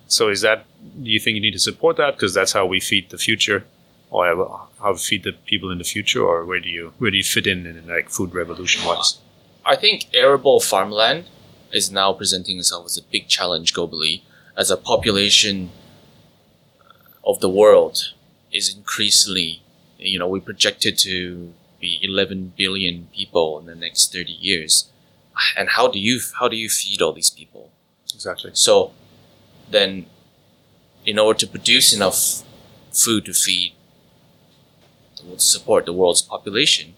So 0.09 0.29
is 0.29 0.41
that 0.43 0.65
do 1.03 1.11
you 1.11 1.19
think 1.21 1.35
you 1.35 1.41
need 1.41 1.53
to 1.53 1.59
support 1.59 1.97
that 1.97 2.15
because 2.15 2.35
that's 2.35 2.53
how 2.53 2.67
we 2.67 2.81
feed 2.81 3.11
the 3.11 3.19
future, 3.19 3.65
or 4.11 4.69
how 4.81 4.93
we 4.93 4.99
feed 4.99 5.25
the 5.25 5.33
people 5.33 5.71
in 5.71 5.79
the 5.79 5.85
future, 5.85 6.23
or 6.23 6.45
where 6.45 6.61
do 6.61 6.69
you 6.69 6.93
where 6.99 7.11
do 7.11 7.17
you 7.17 7.25
fit 7.25 7.47
in 7.47 7.67
in 7.67 7.87
like 7.87 8.11
food 8.11 8.35
revolution 8.35 8.85
wise? 8.85 9.19
I 9.65 9.75
think 9.75 10.07
arable 10.15 10.61
farmland 10.61 11.25
is 11.73 11.91
now 11.91 12.13
presenting 12.13 12.59
itself 12.59 12.87
as 12.87 12.97
a 12.97 13.03
big 13.03 13.27
challenge 13.27 13.75
globally 13.75 14.23
as 14.57 14.71
a 14.71 14.77
population 14.77 15.71
of 17.25 17.41
the 17.41 17.49
world 17.49 18.15
is 18.53 18.75
increasingly, 18.75 19.63
you 20.07 20.19
know, 20.19 20.29
we 20.29 20.41
projected 20.41 20.99
to 20.99 21.53
be 21.81 21.99
11 22.03 22.55
billion 22.57 23.09
people 23.15 23.59
in 23.59 23.67
the 23.67 23.75
next 23.75 24.13
30 24.13 24.33
years. 24.33 24.91
And 25.57 25.71
how 25.71 25.89
do 25.89 25.99
you 25.99 26.21
how 26.39 26.49
do 26.49 26.57
you 26.57 26.69
feed 26.69 27.03
all 27.03 27.13
these 27.13 27.31
people? 27.31 27.71
Exactly. 28.15 28.51
So 28.55 28.93
then 29.71 30.07
in 31.05 31.19
order 31.19 31.39
to 31.41 31.47
produce 31.47 31.93
enough 31.93 32.43
food 32.93 33.27
to 33.27 33.35
feed 33.35 33.75
to 35.17 35.39
support 35.39 35.87
the 35.87 35.93
world's 35.93 36.23
population, 36.23 36.95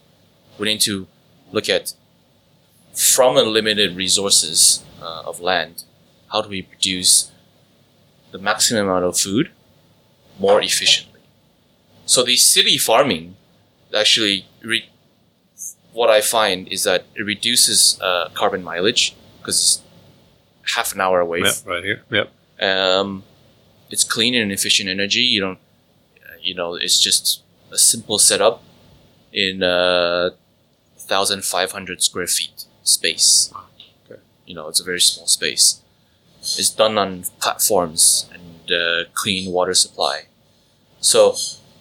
we 0.57 0.67
need 0.67 0.81
to 0.81 1.07
look 1.51 1.69
at 1.69 1.93
from 2.93 3.37
unlimited 3.37 3.95
resources 3.95 4.83
uh, 5.01 5.23
of 5.25 5.39
land, 5.39 5.83
how 6.31 6.41
do 6.41 6.49
we 6.49 6.61
produce 6.61 7.31
the 8.31 8.37
maximum 8.37 8.87
amount 8.87 9.05
of 9.05 9.17
food 9.17 9.51
more 10.37 10.61
efficiently? 10.61 11.08
So 12.13 12.23
the 12.23 12.37
city 12.37 12.77
farming 12.79 13.35
actually 13.95 14.37
re- 14.63 14.89
what 15.93 16.09
I 16.09 16.21
find 16.21 16.67
is 16.75 16.81
that 16.83 17.01
it 17.15 17.21
reduces 17.23 17.99
uh, 18.01 18.29
carbon 18.33 18.63
mileage 18.63 19.15
because 19.37 19.57
it's 19.59 20.73
half 20.75 20.93
an 20.95 21.01
hour 21.01 21.19
away 21.19 21.41
Yeah, 21.45 21.51
right 21.65 21.83
here. 21.83 22.01
Yep. 22.09 22.27
um, 22.69 23.23
it's 23.91 24.03
clean 24.03 24.33
and 24.33 24.51
efficient 24.51 24.89
energy. 24.89 25.19
You 25.21 25.41
don't, 25.41 25.59
uh, 26.25 26.37
you 26.41 26.55
know, 26.55 26.73
it's 26.85 26.99
just 26.99 27.43
a 27.71 27.77
simple 27.77 28.17
setup 28.17 28.63
in 29.31 29.61
uh, 29.61 30.31
thousand 30.97 31.45
five 31.45 31.71
hundred 31.73 32.01
square 32.01 32.27
feet 32.27 32.65
space. 32.81 33.53
Okay. 34.09 34.19
You 34.47 34.55
know, 34.55 34.67
it's 34.67 34.79
a 34.79 34.83
very 34.83 35.01
small 35.01 35.27
space. 35.27 35.81
It's 36.41 36.71
done 36.71 36.97
on 36.97 37.25
platforms 37.39 38.27
and 38.33 38.71
uh, 38.71 39.03
clean 39.13 39.51
water 39.51 39.75
supply. 39.75 40.23
So, 41.01 41.35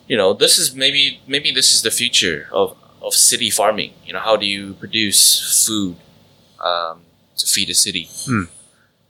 you 0.09 0.17
know, 0.17 0.33
this 0.33 0.59
is 0.59 0.75
maybe 0.75 1.21
maybe 1.27 1.53
this 1.53 1.75
is 1.75 1.83
the 1.83 1.91
future 1.91 2.49
of 2.51 2.77
of 3.01 3.15
city 3.15 3.51
farming. 3.51 3.93
You 4.05 4.15
know, 4.15 4.21
how 4.21 4.37
do 4.37 4.47
you 4.47 4.75
produce 4.75 5.65
food 5.67 5.97
um, 6.61 7.03
to 7.37 7.47
feed 7.47 7.71
a 7.71 7.75
city? 7.75 8.09
Hmm. 8.25 8.45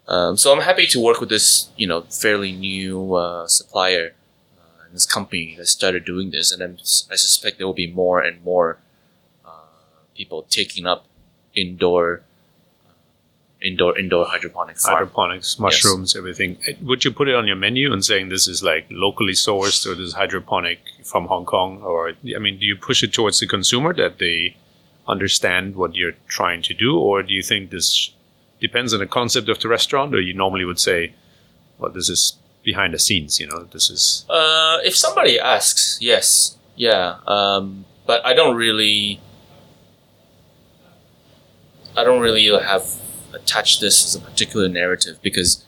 Um, 0.09 0.37
so 0.37 0.53
I'm 0.53 0.63
happy 0.63 0.87
to 0.87 1.01
work 1.01 1.21
with 1.21 1.29
this, 1.29 1.69
you 1.77 1.87
know, 1.87 2.01
fairly 2.09 2.53
new 2.53 3.15
uh, 3.15 3.47
supplier, 3.47 4.15
uh, 4.59 4.85
and 4.87 4.95
this 4.95 5.05
company 5.05 5.55
that 5.59 5.67
started 5.67 6.07
doing 6.07 6.31
this, 6.31 6.51
and 6.51 6.63
I'm, 6.63 6.79
I 7.11 7.17
suspect 7.17 7.59
there 7.59 7.67
will 7.67 7.75
be 7.75 7.93
more 7.93 8.21
and 8.21 8.43
more 8.43 8.79
uh, 9.45 9.51
people 10.17 10.47
taking 10.49 10.87
up 10.87 11.05
indoor, 11.55 12.23
indoor, 13.63 13.99
indoor 13.99 14.25
hydroponic 14.27 14.79
farm. 14.79 14.95
Hydroponics, 14.95 15.59
mushrooms, 15.59 16.17
everything. 16.17 16.59
Uh, 16.69 16.73
Would 16.83 17.05
you 17.05 17.11
put 17.11 17.29
it 17.29 17.35
on 17.35 17.47
your 17.47 17.57
menu 17.57 17.93
and 17.93 18.05
saying 18.05 18.29
this 18.29 18.47
is 18.49 18.63
like 18.63 18.87
locally 18.91 19.33
sourced 19.33 19.87
or 19.87 19.95
this 19.95 20.09
is 20.09 20.13
hydroponic 20.15 20.81
from 21.05 21.27
Hong 21.27 21.45
Kong? 21.45 21.83
Or, 21.83 22.13
I 22.35 22.39
mean, 22.39 22.59
do 22.59 22.67
you 22.67 22.77
push 22.77 23.03
it 23.03 23.13
towards 23.13 23.41
the 23.41 23.47
consumer 23.47 23.93
that 23.95 24.19
they 24.19 24.57
understand 25.07 25.77
what 25.77 25.97
you're 25.97 26.15
trying 26.29 26.63
to 26.63 26.75
do? 26.75 26.99
Or 26.99 27.23
do 27.23 27.33
you 27.33 27.43
think 27.43 27.71
this 27.71 28.11
depends 28.61 28.93
on 28.93 29.01
the 29.01 29.07
concept 29.07 29.49
of 29.49 29.59
the 29.61 29.69
restaurant? 29.69 30.15
Or 30.15 30.21
you 30.21 30.35
normally 30.35 30.65
would 30.65 30.81
say, 30.81 31.15
well, 31.79 31.91
this 31.91 32.09
is 32.09 32.37
behind 32.63 32.93
the 32.93 32.99
scenes, 32.99 33.41
you 33.41 33.47
know, 33.47 33.65
this 33.65 33.89
is. 33.89 34.27
Uh, 34.29 34.79
if 34.85 34.95
somebody 34.97 35.39
asks, 35.41 35.99
yes, 36.01 36.57
yeah. 36.77 37.17
Um, 37.27 37.87
but 38.07 38.25
I 38.27 38.35
don't 38.35 38.57
really, 38.57 39.21
I 41.97 42.05
don't 42.05 42.21
really 42.21 42.47
have 42.47 42.85
attached 43.39 43.81
this 43.81 44.05
as 44.05 44.15
a 44.15 44.21
particular 44.21 44.69
narrative 44.69 45.19
because 45.23 45.65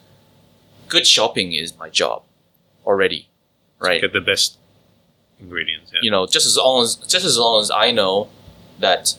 good 0.88 1.06
shopping 1.06 1.52
is 1.52 1.76
my 1.78 1.88
job 1.88 2.22
already, 2.84 3.28
right? 3.78 4.00
Get 4.00 4.12
the 4.12 4.20
best 4.20 4.58
ingredients. 5.38 5.90
Yeah. 5.92 6.00
You 6.02 6.10
know, 6.10 6.26
just 6.26 6.46
as 6.46 6.56
long 6.56 6.82
as 6.82 6.96
just 6.96 7.24
as 7.24 7.38
long 7.38 7.60
as 7.60 7.70
I 7.70 7.90
know 7.90 8.28
that 8.78 9.16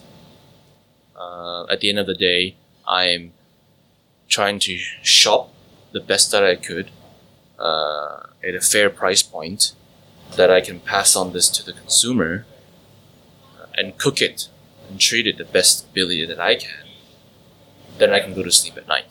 uh, 1.16 1.64
at 1.66 1.80
the 1.80 1.88
end 1.88 1.98
of 1.98 2.06
the 2.06 2.14
day, 2.14 2.56
I'm 2.86 3.32
trying 4.28 4.58
to 4.60 4.76
shop 5.02 5.52
the 5.92 6.00
best 6.00 6.30
that 6.30 6.44
I 6.44 6.56
could 6.56 6.90
uh, 7.58 8.26
at 8.42 8.54
a 8.54 8.60
fair 8.60 8.90
price 8.90 9.22
point 9.22 9.72
that 10.36 10.50
I 10.50 10.60
can 10.60 10.80
pass 10.80 11.14
on 11.14 11.32
this 11.32 11.48
to 11.50 11.64
the 11.64 11.72
consumer 11.72 12.46
uh, 13.60 13.66
and 13.76 13.98
cook 13.98 14.22
it 14.22 14.48
and 14.88 14.98
treat 14.98 15.26
it 15.26 15.36
the 15.38 15.44
best 15.44 15.86
ability 15.90 16.24
that 16.26 16.40
I 16.40 16.56
can, 16.56 16.86
then 18.02 18.12
I 18.16 18.20
can 18.24 18.34
go 18.34 18.42
to 18.42 18.50
sleep 18.60 18.76
at 18.76 18.86
night. 18.96 19.10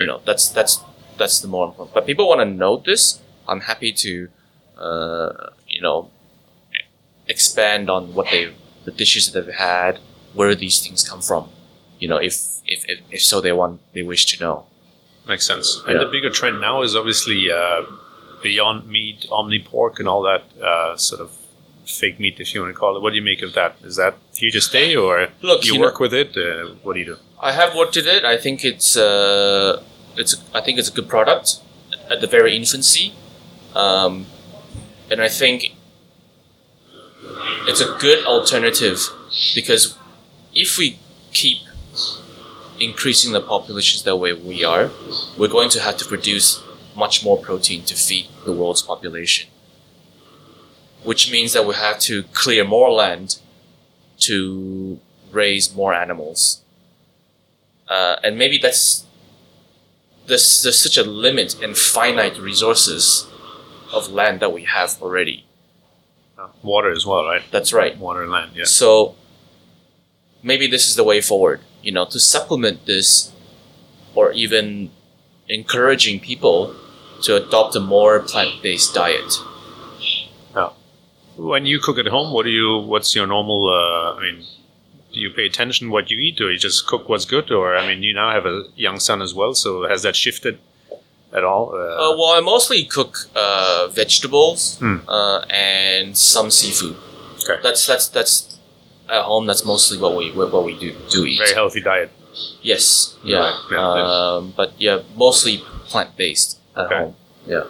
You 0.00 0.06
know, 0.06 0.18
that's 0.28 0.44
that's 0.56 0.74
that's 1.20 1.36
the 1.40 1.48
more 1.48 1.66
important. 1.68 1.94
But 1.94 2.04
people 2.10 2.26
want 2.28 2.40
to 2.40 2.50
know 2.62 2.74
this. 2.90 3.20
I'm 3.50 3.60
happy 3.70 3.92
to, 4.04 4.12
uh, 4.86 5.32
you 5.74 5.80
know, 5.86 6.10
expand 7.28 7.90
on 7.90 8.14
what 8.14 8.26
they 8.30 8.52
the 8.84 8.90
dishes 8.90 9.30
that 9.32 9.46
they've 9.46 9.54
had, 9.54 9.98
where 10.34 10.54
these 10.54 10.76
things 10.84 11.08
come 11.08 11.22
from. 11.22 11.48
You 11.98 12.08
know, 12.08 12.16
if 12.16 12.34
if 12.66 12.84
if, 12.88 12.98
if 13.10 13.22
so, 13.22 13.40
they 13.40 13.52
want 13.52 13.80
they 13.94 14.02
wish 14.02 14.26
to 14.32 14.42
know. 14.44 14.66
Makes 15.28 15.46
sense. 15.46 15.80
And 15.86 15.94
Yeah. 15.98 16.04
the 16.04 16.10
bigger 16.10 16.30
trend 16.30 16.60
now 16.60 16.82
is 16.82 16.96
obviously 16.96 17.40
uh, 17.60 17.82
Beyond 18.42 18.88
Meat, 18.88 19.26
Omni 19.30 19.60
Pork, 19.60 20.00
and 20.00 20.08
all 20.08 20.22
that 20.22 20.42
uh, 20.60 20.96
sort 20.96 21.20
of 21.20 21.30
fake 21.84 22.18
meat, 22.20 22.38
if 22.38 22.54
you 22.54 22.60
want 22.60 22.74
to 22.74 22.78
call 22.78 22.96
it. 22.96 23.02
What 23.02 23.10
do 23.10 23.16
you 23.16 23.22
make 23.22 23.42
of 23.42 23.54
that? 23.54 23.76
Is 23.82 23.96
that 23.96 24.16
here 24.36 24.50
to 24.50 24.60
stay, 24.60 24.96
or 24.96 25.28
Look, 25.40 25.64
you, 25.64 25.74
you 25.74 25.80
work 25.80 26.00
with 26.00 26.14
it? 26.14 26.36
Uh, 26.36 26.74
what 26.82 26.94
do 26.94 27.00
you 27.00 27.06
do? 27.06 27.16
I 27.40 27.52
have 27.52 27.74
worked 27.74 27.96
with 27.96 28.06
it. 28.06 28.24
I 28.24 28.36
think 28.36 28.64
it's 28.64 28.96
uh, 28.96 29.82
it's 30.16 30.42
I 30.54 30.60
think 30.60 30.78
it's 30.78 30.88
a 30.88 30.92
good 30.92 31.08
product 31.08 31.60
at 32.10 32.20
the 32.20 32.26
very 32.26 32.56
infancy, 32.56 33.14
um, 33.74 34.26
and 35.10 35.20
I 35.20 35.28
think 35.28 35.74
it's 37.66 37.80
a 37.80 37.96
good 37.98 38.24
alternative 38.24 38.98
because 39.54 39.96
if 40.54 40.78
we 40.78 40.98
keep 41.32 41.58
increasing 42.80 43.32
the 43.32 43.40
populations 43.40 44.02
the 44.02 44.16
way 44.16 44.32
we 44.32 44.64
are, 44.64 44.90
we're 45.38 45.48
going 45.48 45.70
to 45.70 45.80
have 45.80 45.96
to 45.98 46.04
produce 46.04 46.62
much 46.96 47.24
more 47.24 47.38
protein 47.38 47.84
to 47.84 47.94
feed 47.94 48.26
the 48.44 48.52
world's 48.52 48.82
population, 48.82 49.48
which 51.04 51.30
means 51.30 51.52
that 51.52 51.66
we 51.66 51.74
have 51.74 51.98
to 51.98 52.22
clear 52.32 52.64
more 52.64 52.90
land 52.90 53.38
to 54.18 54.98
raise 55.32 55.74
more 55.74 55.94
animals 55.94 56.62
uh, 57.88 58.16
and 58.24 58.38
maybe 58.38 58.58
that's 58.58 59.06
there's, 60.26 60.62
there's 60.62 60.78
such 60.78 60.96
a 60.96 61.02
limit 61.02 61.62
and 61.62 61.76
finite 61.76 62.38
resources 62.38 63.26
of 63.92 64.10
land 64.10 64.40
that 64.40 64.52
we 64.52 64.64
have 64.64 64.96
already. 65.02 65.44
Uh, 66.38 66.48
water 66.62 66.90
as 66.90 67.04
well, 67.04 67.24
right? 67.24 67.42
That's 67.50 67.72
right. 67.72 67.98
Water 67.98 68.22
and 68.22 68.32
land. 68.32 68.52
Yeah. 68.54 68.64
So 68.64 69.14
maybe 70.42 70.66
this 70.66 70.88
is 70.88 70.96
the 70.96 71.04
way 71.04 71.20
forward. 71.20 71.60
You 71.82 71.92
know, 71.92 72.06
to 72.06 72.18
supplement 72.18 72.86
this, 72.86 73.32
or 74.14 74.32
even 74.32 74.90
encouraging 75.48 76.20
people 76.20 76.74
to 77.22 77.36
adopt 77.36 77.76
a 77.76 77.80
more 77.80 78.20
plant-based 78.20 78.94
diet. 78.94 79.34
When 81.36 81.66
you 81.66 81.78
cook 81.80 81.98
at 81.98 82.06
home, 82.06 82.32
what 82.32 82.44
do 82.44 82.50
you? 82.50 82.78
What's 82.78 83.14
your 83.14 83.26
normal? 83.26 83.68
Uh, 83.68 84.14
I 84.18 84.20
mean, 84.20 84.44
do 85.12 85.20
you 85.20 85.30
pay 85.30 85.46
attention 85.46 85.90
what 85.90 86.10
you 86.10 86.18
eat, 86.18 86.40
or 86.40 86.50
you 86.52 86.58
just 86.58 86.86
cook 86.86 87.08
what's 87.08 87.24
good? 87.24 87.50
Or 87.50 87.76
I 87.76 87.86
mean, 87.86 88.02
you 88.02 88.14
now 88.14 88.30
have 88.30 88.46
a 88.46 88.64
young 88.76 89.00
son 89.00 89.22
as 89.22 89.34
well, 89.34 89.54
so 89.54 89.88
has 89.88 90.02
that 90.02 90.14
shifted 90.16 90.58
at 91.32 91.44
all? 91.44 91.70
Uh, 91.72 91.78
Uh, 91.78 92.16
well, 92.18 92.32
I 92.38 92.40
mostly 92.40 92.84
cook 92.84 93.28
uh, 93.34 93.88
vegetables 93.88 94.78
Hmm. 94.78 94.98
uh, 95.08 95.40
and 95.48 96.16
some 96.16 96.50
seafood. 96.50 96.96
okay. 97.42 97.60
That's 97.62 97.86
that's 97.86 98.08
that's 98.08 98.58
at 99.08 99.22
home. 99.22 99.46
That's 99.46 99.64
mostly 99.64 99.98
what 99.98 100.14
we 100.16 100.30
what 100.32 100.64
we 100.64 100.74
do 100.78 100.92
do 101.10 101.24
eat. 101.24 101.38
Very 101.38 101.54
healthy 101.54 101.80
diet. 101.80 102.10
Yes, 102.62 103.16
yeah. 103.24 103.38
Right, 103.38 103.58
yeah, 103.70 103.96
yeah. 103.96 104.36
Um, 104.36 104.52
but 104.56 104.72
yeah, 104.78 104.98
mostly 105.16 105.62
plant 105.88 106.16
based 106.16 106.58
at 106.76 106.86
Okay. 106.86 106.98
home. 106.98 107.14
Yeah. 107.46 107.64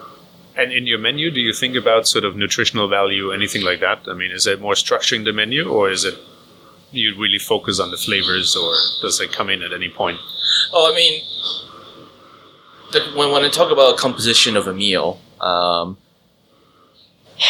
And 0.55 0.71
in 0.71 0.85
your 0.85 0.99
menu, 0.99 1.31
do 1.31 1.39
you 1.39 1.53
think 1.53 1.75
about 1.75 2.07
sort 2.07 2.25
of 2.25 2.35
nutritional 2.35 2.87
value, 2.87 3.31
anything 3.31 3.63
like 3.63 3.79
that? 3.79 4.03
I 4.07 4.13
mean, 4.13 4.31
is 4.31 4.45
it 4.45 4.61
more 4.61 4.73
structuring 4.73 5.23
the 5.23 5.33
menu, 5.33 5.67
or 5.67 5.89
is 5.89 6.05
it 6.05 6.15
you 6.91 7.15
really 7.19 7.39
focus 7.39 7.79
on 7.79 7.89
the 7.89 7.97
flavors, 7.97 8.55
or 8.55 8.71
does 9.01 9.19
it 9.19 9.31
come 9.31 9.49
in 9.49 9.63
at 9.63 9.73
any 9.73 9.89
point? 9.89 10.19
Oh, 10.71 10.91
I 10.91 10.95
mean, 10.95 11.21
the, 12.91 13.17
when 13.17 13.31
when 13.31 13.43
I 13.43 13.49
talk 13.49 13.71
about 13.71 13.97
composition 13.97 14.55
of 14.55 14.67
a 14.67 14.73
meal, 14.73 15.19
um, 15.41 15.97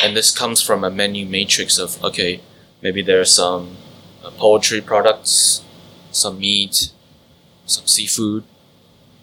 and 0.02 0.16
this 0.16 0.32
comes 0.32 0.62
from 0.62 0.84
a 0.84 0.90
menu 0.90 1.26
matrix 1.26 1.78
of 1.78 2.02
okay, 2.04 2.42
maybe 2.82 3.02
there 3.02 3.20
are 3.20 3.26
some 3.26 3.76
uh, 4.24 4.32
poultry 4.32 4.80
products, 4.80 5.64
some 6.12 6.40
meat, 6.40 6.92
some 7.66 7.86
seafood, 7.86 8.46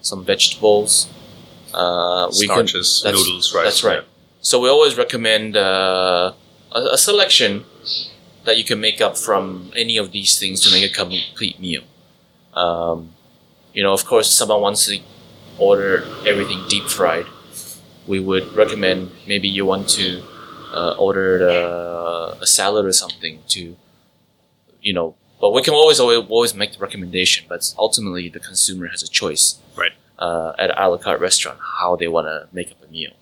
some 0.02 0.24
vegetables. 0.24 1.08
Uh, 1.74 2.28
we 2.38 2.46
can- 2.46 2.66
Starches, 2.66 3.02
that's- 3.04 3.24
noodles, 3.26 3.54
rice. 3.54 3.64
That's 3.64 3.84
right. 3.84 4.02
So 4.42 4.58
we 4.60 4.68
always 4.68 4.96
recommend 4.96 5.56
uh, 5.56 6.32
a, 6.72 6.80
a 6.92 6.98
selection 6.98 7.64
that 8.44 8.56
you 8.56 8.64
can 8.64 8.80
make 8.80 9.00
up 9.00 9.16
from 9.18 9.70
any 9.76 9.96
of 9.98 10.12
these 10.12 10.38
things 10.38 10.60
to 10.62 10.70
make 10.70 10.84
a 10.90 10.92
complete 10.94 11.60
meal. 11.60 11.82
Um, 12.54 13.12
you 13.74 13.82
know, 13.82 13.92
of 13.92 14.04
course, 14.06 14.28
if 14.28 14.32
someone 14.32 14.60
wants 14.62 14.86
to 14.86 14.98
order 15.58 16.04
everything 16.26 16.60
deep 16.68 16.84
fried. 16.84 17.26
We 18.06 18.18
would 18.18 18.52
recommend 18.54 19.10
maybe 19.26 19.46
you 19.46 19.64
want 19.66 19.88
to 19.90 20.22
uh, 20.72 20.94
order 20.98 21.38
the, 21.38 22.38
a 22.40 22.46
salad 22.46 22.86
or 22.86 22.92
something 22.92 23.40
to, 23.48 23.76
you 24.80 24.92
know. 24.92 25.14
But 25.40 25.50
we 25.52 25.62
can 25.62 25.74
always 25.74 26.00
always, 26.00 26.26
always 26.28 26.54
make 26.54 26.72
the 26.72 26.78
recommendation. 26.78 27.46
But 27.48 27.72
ultimately, 27.78 28.28
the 28.28 28.40
consumer 28.40 28.88
has 28.88 29.02
a 29.02 29.08
choice 29.08 29.58
Right. 29.76 29.92
Uh, 30.20 30.52
at 30.58 30.70
an 30.70 30.76
a 30.78 30.88
la 30.88 30.98
carte 30.98 31.20
restaurant 31.20 31.58
how 31.80 31.96
they 31.96 32.08
want 32.08 32.26
to 32.26 32.48
make 32.52 32.70
up 32.70 32.82
a 32.86 32.90
meal. 32.90 33.12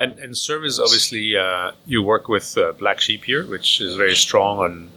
And, 0.00 0.16
and 0.20 0.36
service, 0.36 0.78
obviously, 0.78 1.36
uh, 1.36 1.72
you 1.84 2.02
work 2.02 2.28
with 2.28 2.56
uh, 2.56 2.72
Black 2.72 3.00
Sheep 3.00 3.24
here, 3.24 3.44
which 3.44 3.80
is 3.80 3.96
very 3.96 4.14
strong 4.14 4.58
on 4.58 4.90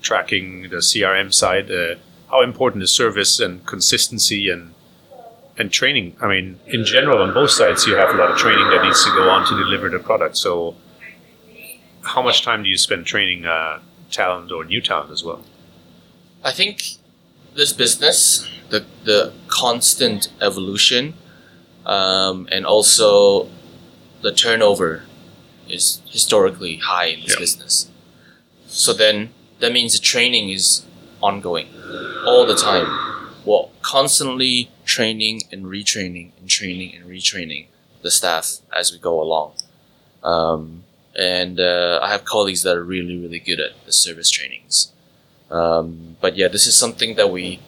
tracking 0.00 0.62
the 0.62 0.78
CRM 0.78 1.32
side. 1.32 1.70
Uh, 1.70 1.94
how 2.28 2.42
important 2.42 2.82
is 2.82 2.90
service 2.90 3.38
and 3.38 3.64
consistency 3.66 4.48
and 4.48 4.74
and 5.58 5.70
training? 5.70 6.16
I 6.20 6.26
mean, 6.28 6.58
in 6.66 6.84
general, 6.84 7.22
on 7.22 7.34
both 7.34 7.50
sides, 7.50 7.86
you 7.86 7.94
have 7.94 8.10
a 8.10 8.18
lot 8.18 8.30
of 8.30 8.38
training 8.38 8.68
that 8.70 8.82
needs 8.82 9.04
to 9.04 9.10
go 9.10 9.28
on 9.28 9.46
to 9.46 9.54
deliver 9.56 9.88
the 9.90 9.98
product. 9.98 10.36
So, 10.36 10.74
how 12.02 12.22
much 12.22 12.42
time 12.42 12.62
do 12.64 12.68
you 12.68 12.78
spend 12.78 13.06
training 13.06 13.44
uh, 13.44 13.80
talent 14.10 14.50
or 14.50 14.64
new 14.64 14.80
talent 14.80 15.12
as 15.12 15.22
well? 15.22 15.44
I 16.42 16.50
think 16.50 16.82
this 17.54 17.72
business, 17.72 18.48
the 18.70 18.84
the 19.04 19.32
constant 19.52 20.28
evolution, 20.40 21.14
um, 21.86 22.48
and 22.50 22.64
also 22.64 23.48
the 24.22 24.32
turnover 24.32 25.04
is 25.68 26.00
historically 26.06 26.76
high 26.76 27.06
in 27.06 27.20
this 27.20 27.34
Yeah. 27.34 27.38
business. 27.44 27.74
So 28.68 28.92
then 28.92 29.16
that 29.60 29.72
means 29.72 29.92
the 29.92 29.98
training 30.14 30.50
is 30.50 30.82
ongoing 31.20 31.68
all 32.26 32.44
the 32.46 32.54
time. 32.56 32.88
Well, 33.44 33.70
constantly 33.82 34.70
training 34.84 35.42
and 35.52 35.66
retraining 35.66 36.30
and 36.38 36.48
training 36.48 36.94
and 36.96 37.04
retraining 37.16 37.66
the 38.02 38.10
staff 38.10 38.46
as 38.80 38.92
we 38.92 38.98
go 38.98 39.20
along. 39.20 39.52
Um, 40.22 40.84
and 41.14 41.60
uh, 41.60 42.00
I 42.02 42.08
have 42.10 42.24
colleagues 42.24 42.62
that 42.62 42.76
are 42.76 42.84
really, 42.84 43.16
really 43.18 43.38
good 43.40 43.60
at 43.60 43.72
the 43.86 43.92
service 43.92 44.30
trainings. 44.30 44.92
Um, 45.50 46.16
but 46.20 46.36
yeah, 46.36 46.48
this 46.48 46.66
is 46.66 46.74
something 46.74 47.16
that 47.16 47.30
we 47.30 47.60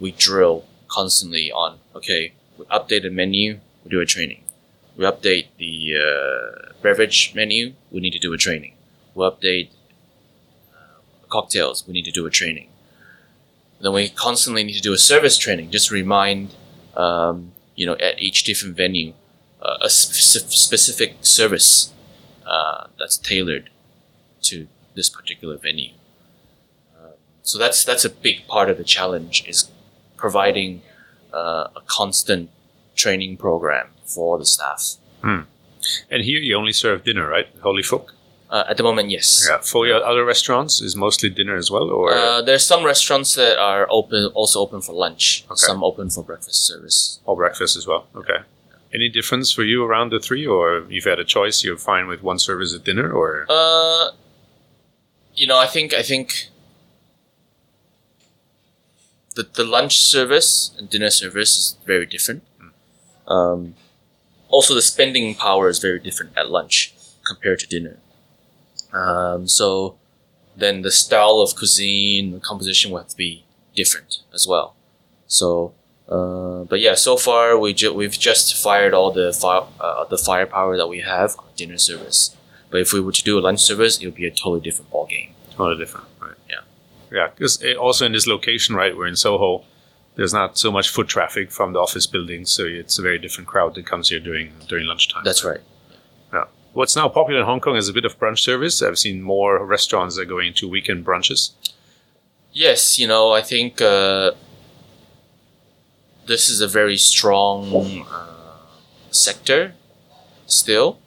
we 0.00 0.12
drill 0.12 0.64
constantly 0.94 1.50
on. 1.52 1.78
Okay, 1.98 2.22
We 2.58 2.64
update 2.66 3.02
the 3.02 3.10
menu, 3.10 3.60
we 3.84 3.90
do 3.90 4.00
a 4.00 4.06
training. 4.06 4.42
We 4.96 5.04
update 5.04 5.46
the 5.58 5.74
uh, 6.04 6.72
beverage 6.82 7.32
menu, 7.34 7.74
we 7.90 8.00
need 8.00 8.12
to 8.12 8.18
do 8.26 8.32
a 8.32 8.38
training. 8.38 8.74
We 9.14 9.24
update 9.24 9.70
uh, 10.72 11.00
cocktails, 11.28 11.84
we 11.86 11.92
need 11.92 12.04
to 12.04 12.12
do 12.12 12.26
a 12.26 12.30
training. 12.30 12.68
Then 13.80 13.92
we 13.92 14.08
constantly 14.08 14.62
need 14.64 14.74
to 14.74 14.80
do 14.80 14.92
a 14.92 14.98
service 14.98 15.36
training, 15.36 15.70
just 15.70 15.90
remind, 15.90 16.54
um, 16.96 17.52
you 17.74 17.86
know, 17.86 17.96
at 17.96 18.20
each 18.20 18.44
different 18.44 18.76
venue, 18.76 19.12
uh, 19.60 19.78
a 19.82 19.90
sp- 19.90 20.48
specific 20.66 21.16
service 21.22 21.92
uh, 22.46 22.86
that's 22.98 23.18
tailored 23.18 23.70
to 24.42 24.68
this 24.94 25.08
particular 25.10 25.56
venue. 25.56 25.92
Um, 26.96 27.14
so 27.42 27.58
that's 27.58 27.82
that's 27.84 28.04
a 28.04 28.10
big 28.10 28.46
part 28.46 28.70
of 28.70 28.78
the 28.78 28.84
challenge 28.84 29.44
is 29.48 29.70
providing 30.28 30.70
uh, 31.40 31.80
a 31.80 31.82
constant 31.98 32.44
training 33.02 33.36
program 33.46 33.86
for 34.14 34.30
the 34.42 34.46
staff. 34.56 34.82
And 35.22 36.20
here 36.28 36.40
you 36.48 36.56
only 36.62 36.72
serve 36.84 36.98
dinner, 37.08 37.26
right? 37.36 37.48
Ho 37.62 37.70
Lee 37.78 37.82
Fook. 37.90 38.06
Uh, 38.54 38.64
at 38.70 38.76
the 38.78 38.82
moment, 38.90 39.06
yes. 39.16 39.28
Yeah. 39.50 39.58
For 39.72 39.82
your 39.90 40.00
other 40.10 40.24
restaurants, 40.34 40.74
is 40.86 40.94
mostly 41.06 41.28
dinner 41.40 41.56
as 41.64 41.68
well, 41.74 41.88
or 41.98 42.06
Uh, 42.14 42.40
there's 42.48 42.64
some 42.72 42.82
restaurants 42.92 43.30
that 43.40 43.56
are 43.72 43.84
open, 43.98 44.20
also 44.40 44.56
open 44.66 44.80
for 44.86 44.94
lunch. 45.06 45.24
Okay. 45.50 45.66
Some 45.70 45.80
open 45.90 46.06
for 46.14 46.22
breakfast 46.30 46.60
service. 46.70 46.98
or 47.26 47.34
breakfast 47.36 47.72
as 47.80 47.84
well? 47.90 48.02
Okay. 48.20 48.40
Any 48.98 49.08
difference 49.18 49.48
for 49.56 49.64
you 49.70 49.78
around 49.88 50.08
the 50.14 50.20
three, 50.26 50.46
or 50.56 50.64
you've 50.92 51.08
had 51.12 51.18
a 51.26 51.28
choice? 51.36 51.56
You're 51.64 51.82
fine 51.92 52.06
with 52.12 52.20
one 52.30 52.38
service 52.48 52.70
at 52.78 52.82
dinner, 52.90 53.08
or 53.20 53.28
Uh, 53.60 54.04
you 55.40 55.46
know, 55.50 55.58
I 55.66 55.68
think 55.74 55.88
I 56.02 56.04
think 56.10 56.26
the 59.34 59.48
the 59.52 59.64
lunch 59.64 59.98
service 59.98 60.74
and 60.78 60.88
dinner 60.88 61.10
service 61.10 61.58
is 61.58 61.76
very 61.86 62.06
different. 62.06 62.42
Um, 63.26 63.74
also, 64.48 64.74
the 64.74 64.82
spending 64.82 65.34
power 65.34 65.68
is 65.68 65.78
very 65.78 65.98
different 65.98 66.36
at 66.36 66.50
lunch 66.50 66.94
compared 67.26 67.58
to 67.60 67.66
dinner. 67.66 67.98
Um, 68.92 69.48
so 69.48 69.96
then 70.56 70.82
the 70.82 70.92
style 70.92 71.40
of 71.40 71.56
cuisine, 71.56 72.32
the 72.32 72.40
composition 72.40 72.90
will 72.90 72.98
have 72.98 73.08
to 73.08 73.16
be 73.16 73.44
different 73.74 74.18
as 74.32 74.46
well. 74.46 74.76
So, 75.26 75.74
uh, 76.08 76.64
but 76.64 76.80
yeah, 76.80 76.94
so 76.94 77.16
far 77.16 77.58
we 77.58 77.72
ju- 77.74 77.92
we've 77.92 78.18
just 78.18 78.54
fired 78.54 78.94
all 78.94 79.10
the 79.10 79.32
fire 79.32 79.64
uh, 79.80 80.04
the 80.04 80.18
firepower 80.18 80.76
that 80.76 80.86
we 80.86 81.00
have 81.00 81.36
on 81.38 81.46
dinner 81.56 81.78
service. 81.78 82.36
But 82.70 82.80
if 82.80 82.92
we 82.92 83.00
were 83.00 83.12
to 83.12 83.22
do 83.22 83.38
a 83.38 83.40
lunch 83.40 83.60
service, 83.60 83.98
it 83.98 84.06
would 84.06 84.14
be 84.14 84.26
a 84.26 84.30
totally 84.30 84.60
different 84.60 84.90
ball 84.90 85.06
game. 85.06 85.30
totally 85.56 85.78
different? 85.78 86.06
Yeah. 87.14 87.28
Because 87.28 87.62
also 87.78 88.04
in 88.04 88.12
this 88.12 88.26
location, 88.26 88.74
right, 88.74 88.96
we're 88.96 89.06
in 89.06 89.14
Soho. 89.14 89.64
There's 90.16 90.34
not 90.34 90.58
so 90.58 90.70
much 90.72 90.88
foot 90.88 91.08
traffic 91.08 91.52
from 91.52 91.72
the 91.72 91.78
office 91.78 92.06
buildings, 92.06 92.50
so 92.50 92.64
it's 92.64 92.98
a 92.98 93.02
very 93.02 93.18
different 93.18 93.48
crowd 93.48 93.74
that 93.76 93.86
comes 93.86 94.08
here 94.08 94.20
during 94.20 94.52
during 94.68 94.86
lunchtime. 94.86 95.22
That's 95.24 95.44
right. 95.44 95.60
Yeah. 96.32 96.44
What's 96.72 96.96
now 96.96 97.08
popular 97.08 97.40
in 97.40 97.46
Hong 97.46 97.60
Kong 97.60 97.76
is 97.76 97.88
a 97.88 97.92
bit 97.92 98.04
of 98.04 98.18
brunch 98.18 98.40
service. 98.40 98.82
I've 98.82 98.98
seen 98.98 99.22
more 99.22 99.64
restaurants 99.64 100.16
that 100.16 100.22
are 100.22 100.34
going 100.36 100.54
to 100.54 100.68
weekend 100.68 101.04
brunches. 101.06 101.52
Yes, 102.52 102.98
you 102.98 103.08
know, 103.08 103.32
I 103.32 103.42
think 103.42 103.80
uh, 103.80 104.32
this 106.26 106.48
is 106.48 106.60
a 106.60 106.68
very 106.68 106.96
strong 106.96 108.04
uh, 108.08 108.26
sector 109.10 109.74
still, 110.46 110.98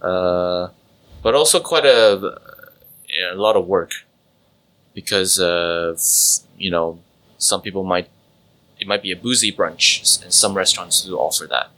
uh, 0.00 0.68
but 1.22 1.34
also 1.34 1.60
quite 1.60 1.84
a, 1.84 2.38
a 3.32 3.34
lot 3.34 3.56
of 3.56 3.66
work 3.66 3.92
because 4.94 5.38
uh, 5.40 5.96
you 6.56 6.70
know 6.70 6.98
some 7.38 7.60
people 7.60 7.84
might 7.84 8.08
it 8.80 8.86
might 8.86 9.02
be 9.02 9.12
a 9.12 9.16
boozy 9.16 9.52
brunch, 9.52 10.22
and 10.22 10.32
some 10.32 10.54
restaurants 10.54 11.02
do 11.02 11.16
offer 11.16 11.46
that, 11.46 11.70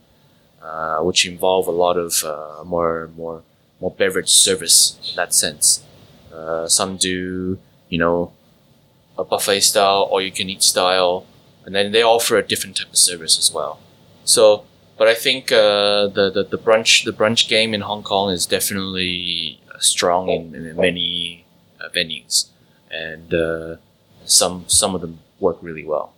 uh, 0.61 1.01
which 1.03 1.25
involve 1.25 1.67
a 1.67 1.71
lot 1.71 1.97
of 1.97 2.23
uh, 2.23 2.63
more 2.63 3.09
more 3.15 3.43
more 3.81 3.91
beverage 3.91 4.29
service 4.29 4.97
in 5.09 5.15
that 5.15 5.33
sense. 5.33 5.83
Uh, 6.33 6.67
some 6.67 6.97
do 6.97 7.59
you 7.89 7.97
know 7.97 8.31
a 9.17 9.23
buffet 9.23 9.61
style 9.61 10.07
or 10.11 10.21
you 10.21 10.31
can 10.31 10.49
eat 10.49 10.63
style, 10.63 11.25
and 11.65 11.73
then 11.75 11.91
they 11.91 12.03
offer 12.03 12.37
a 12.37 12.43
different 12.43 12.77
type 12.77 12.89
of 12.89 12.97
service 12.97 13.37
as 13.37 13.51
well. 13.51 13.79
So, 14.23 14.65
but 14.97 15.07
I 15.07 15.13
think 15.13 15.51
uh, 15.51 16.07
the, 16.07 16.29
the 16.29 16.43
the 16.43 16.57
brunch 16.57 17.05
the 17.05 17.13
brunch 17.13 17.47
game 17.47 17.73
in 17.73 17.81
Hong 17.81 18.03
Kong 18.03 18.31
is 18.31 18.45
definitely 18.45 19.59
strong 19.79 20.29
in, 20.29 20.55
in 20.55 20.75
many 20.75 21.45
uh, 21.79 21.89
venues, 21.89 22.49
and 22.91 23.33
uh, 23.33 23.77
some 24.25 24.65
some 24.67 24.95
of 24.95 25.01
them 25.01 25.19
work 25.39 25.57
really 25.61 25.85
well. 25.85 26.13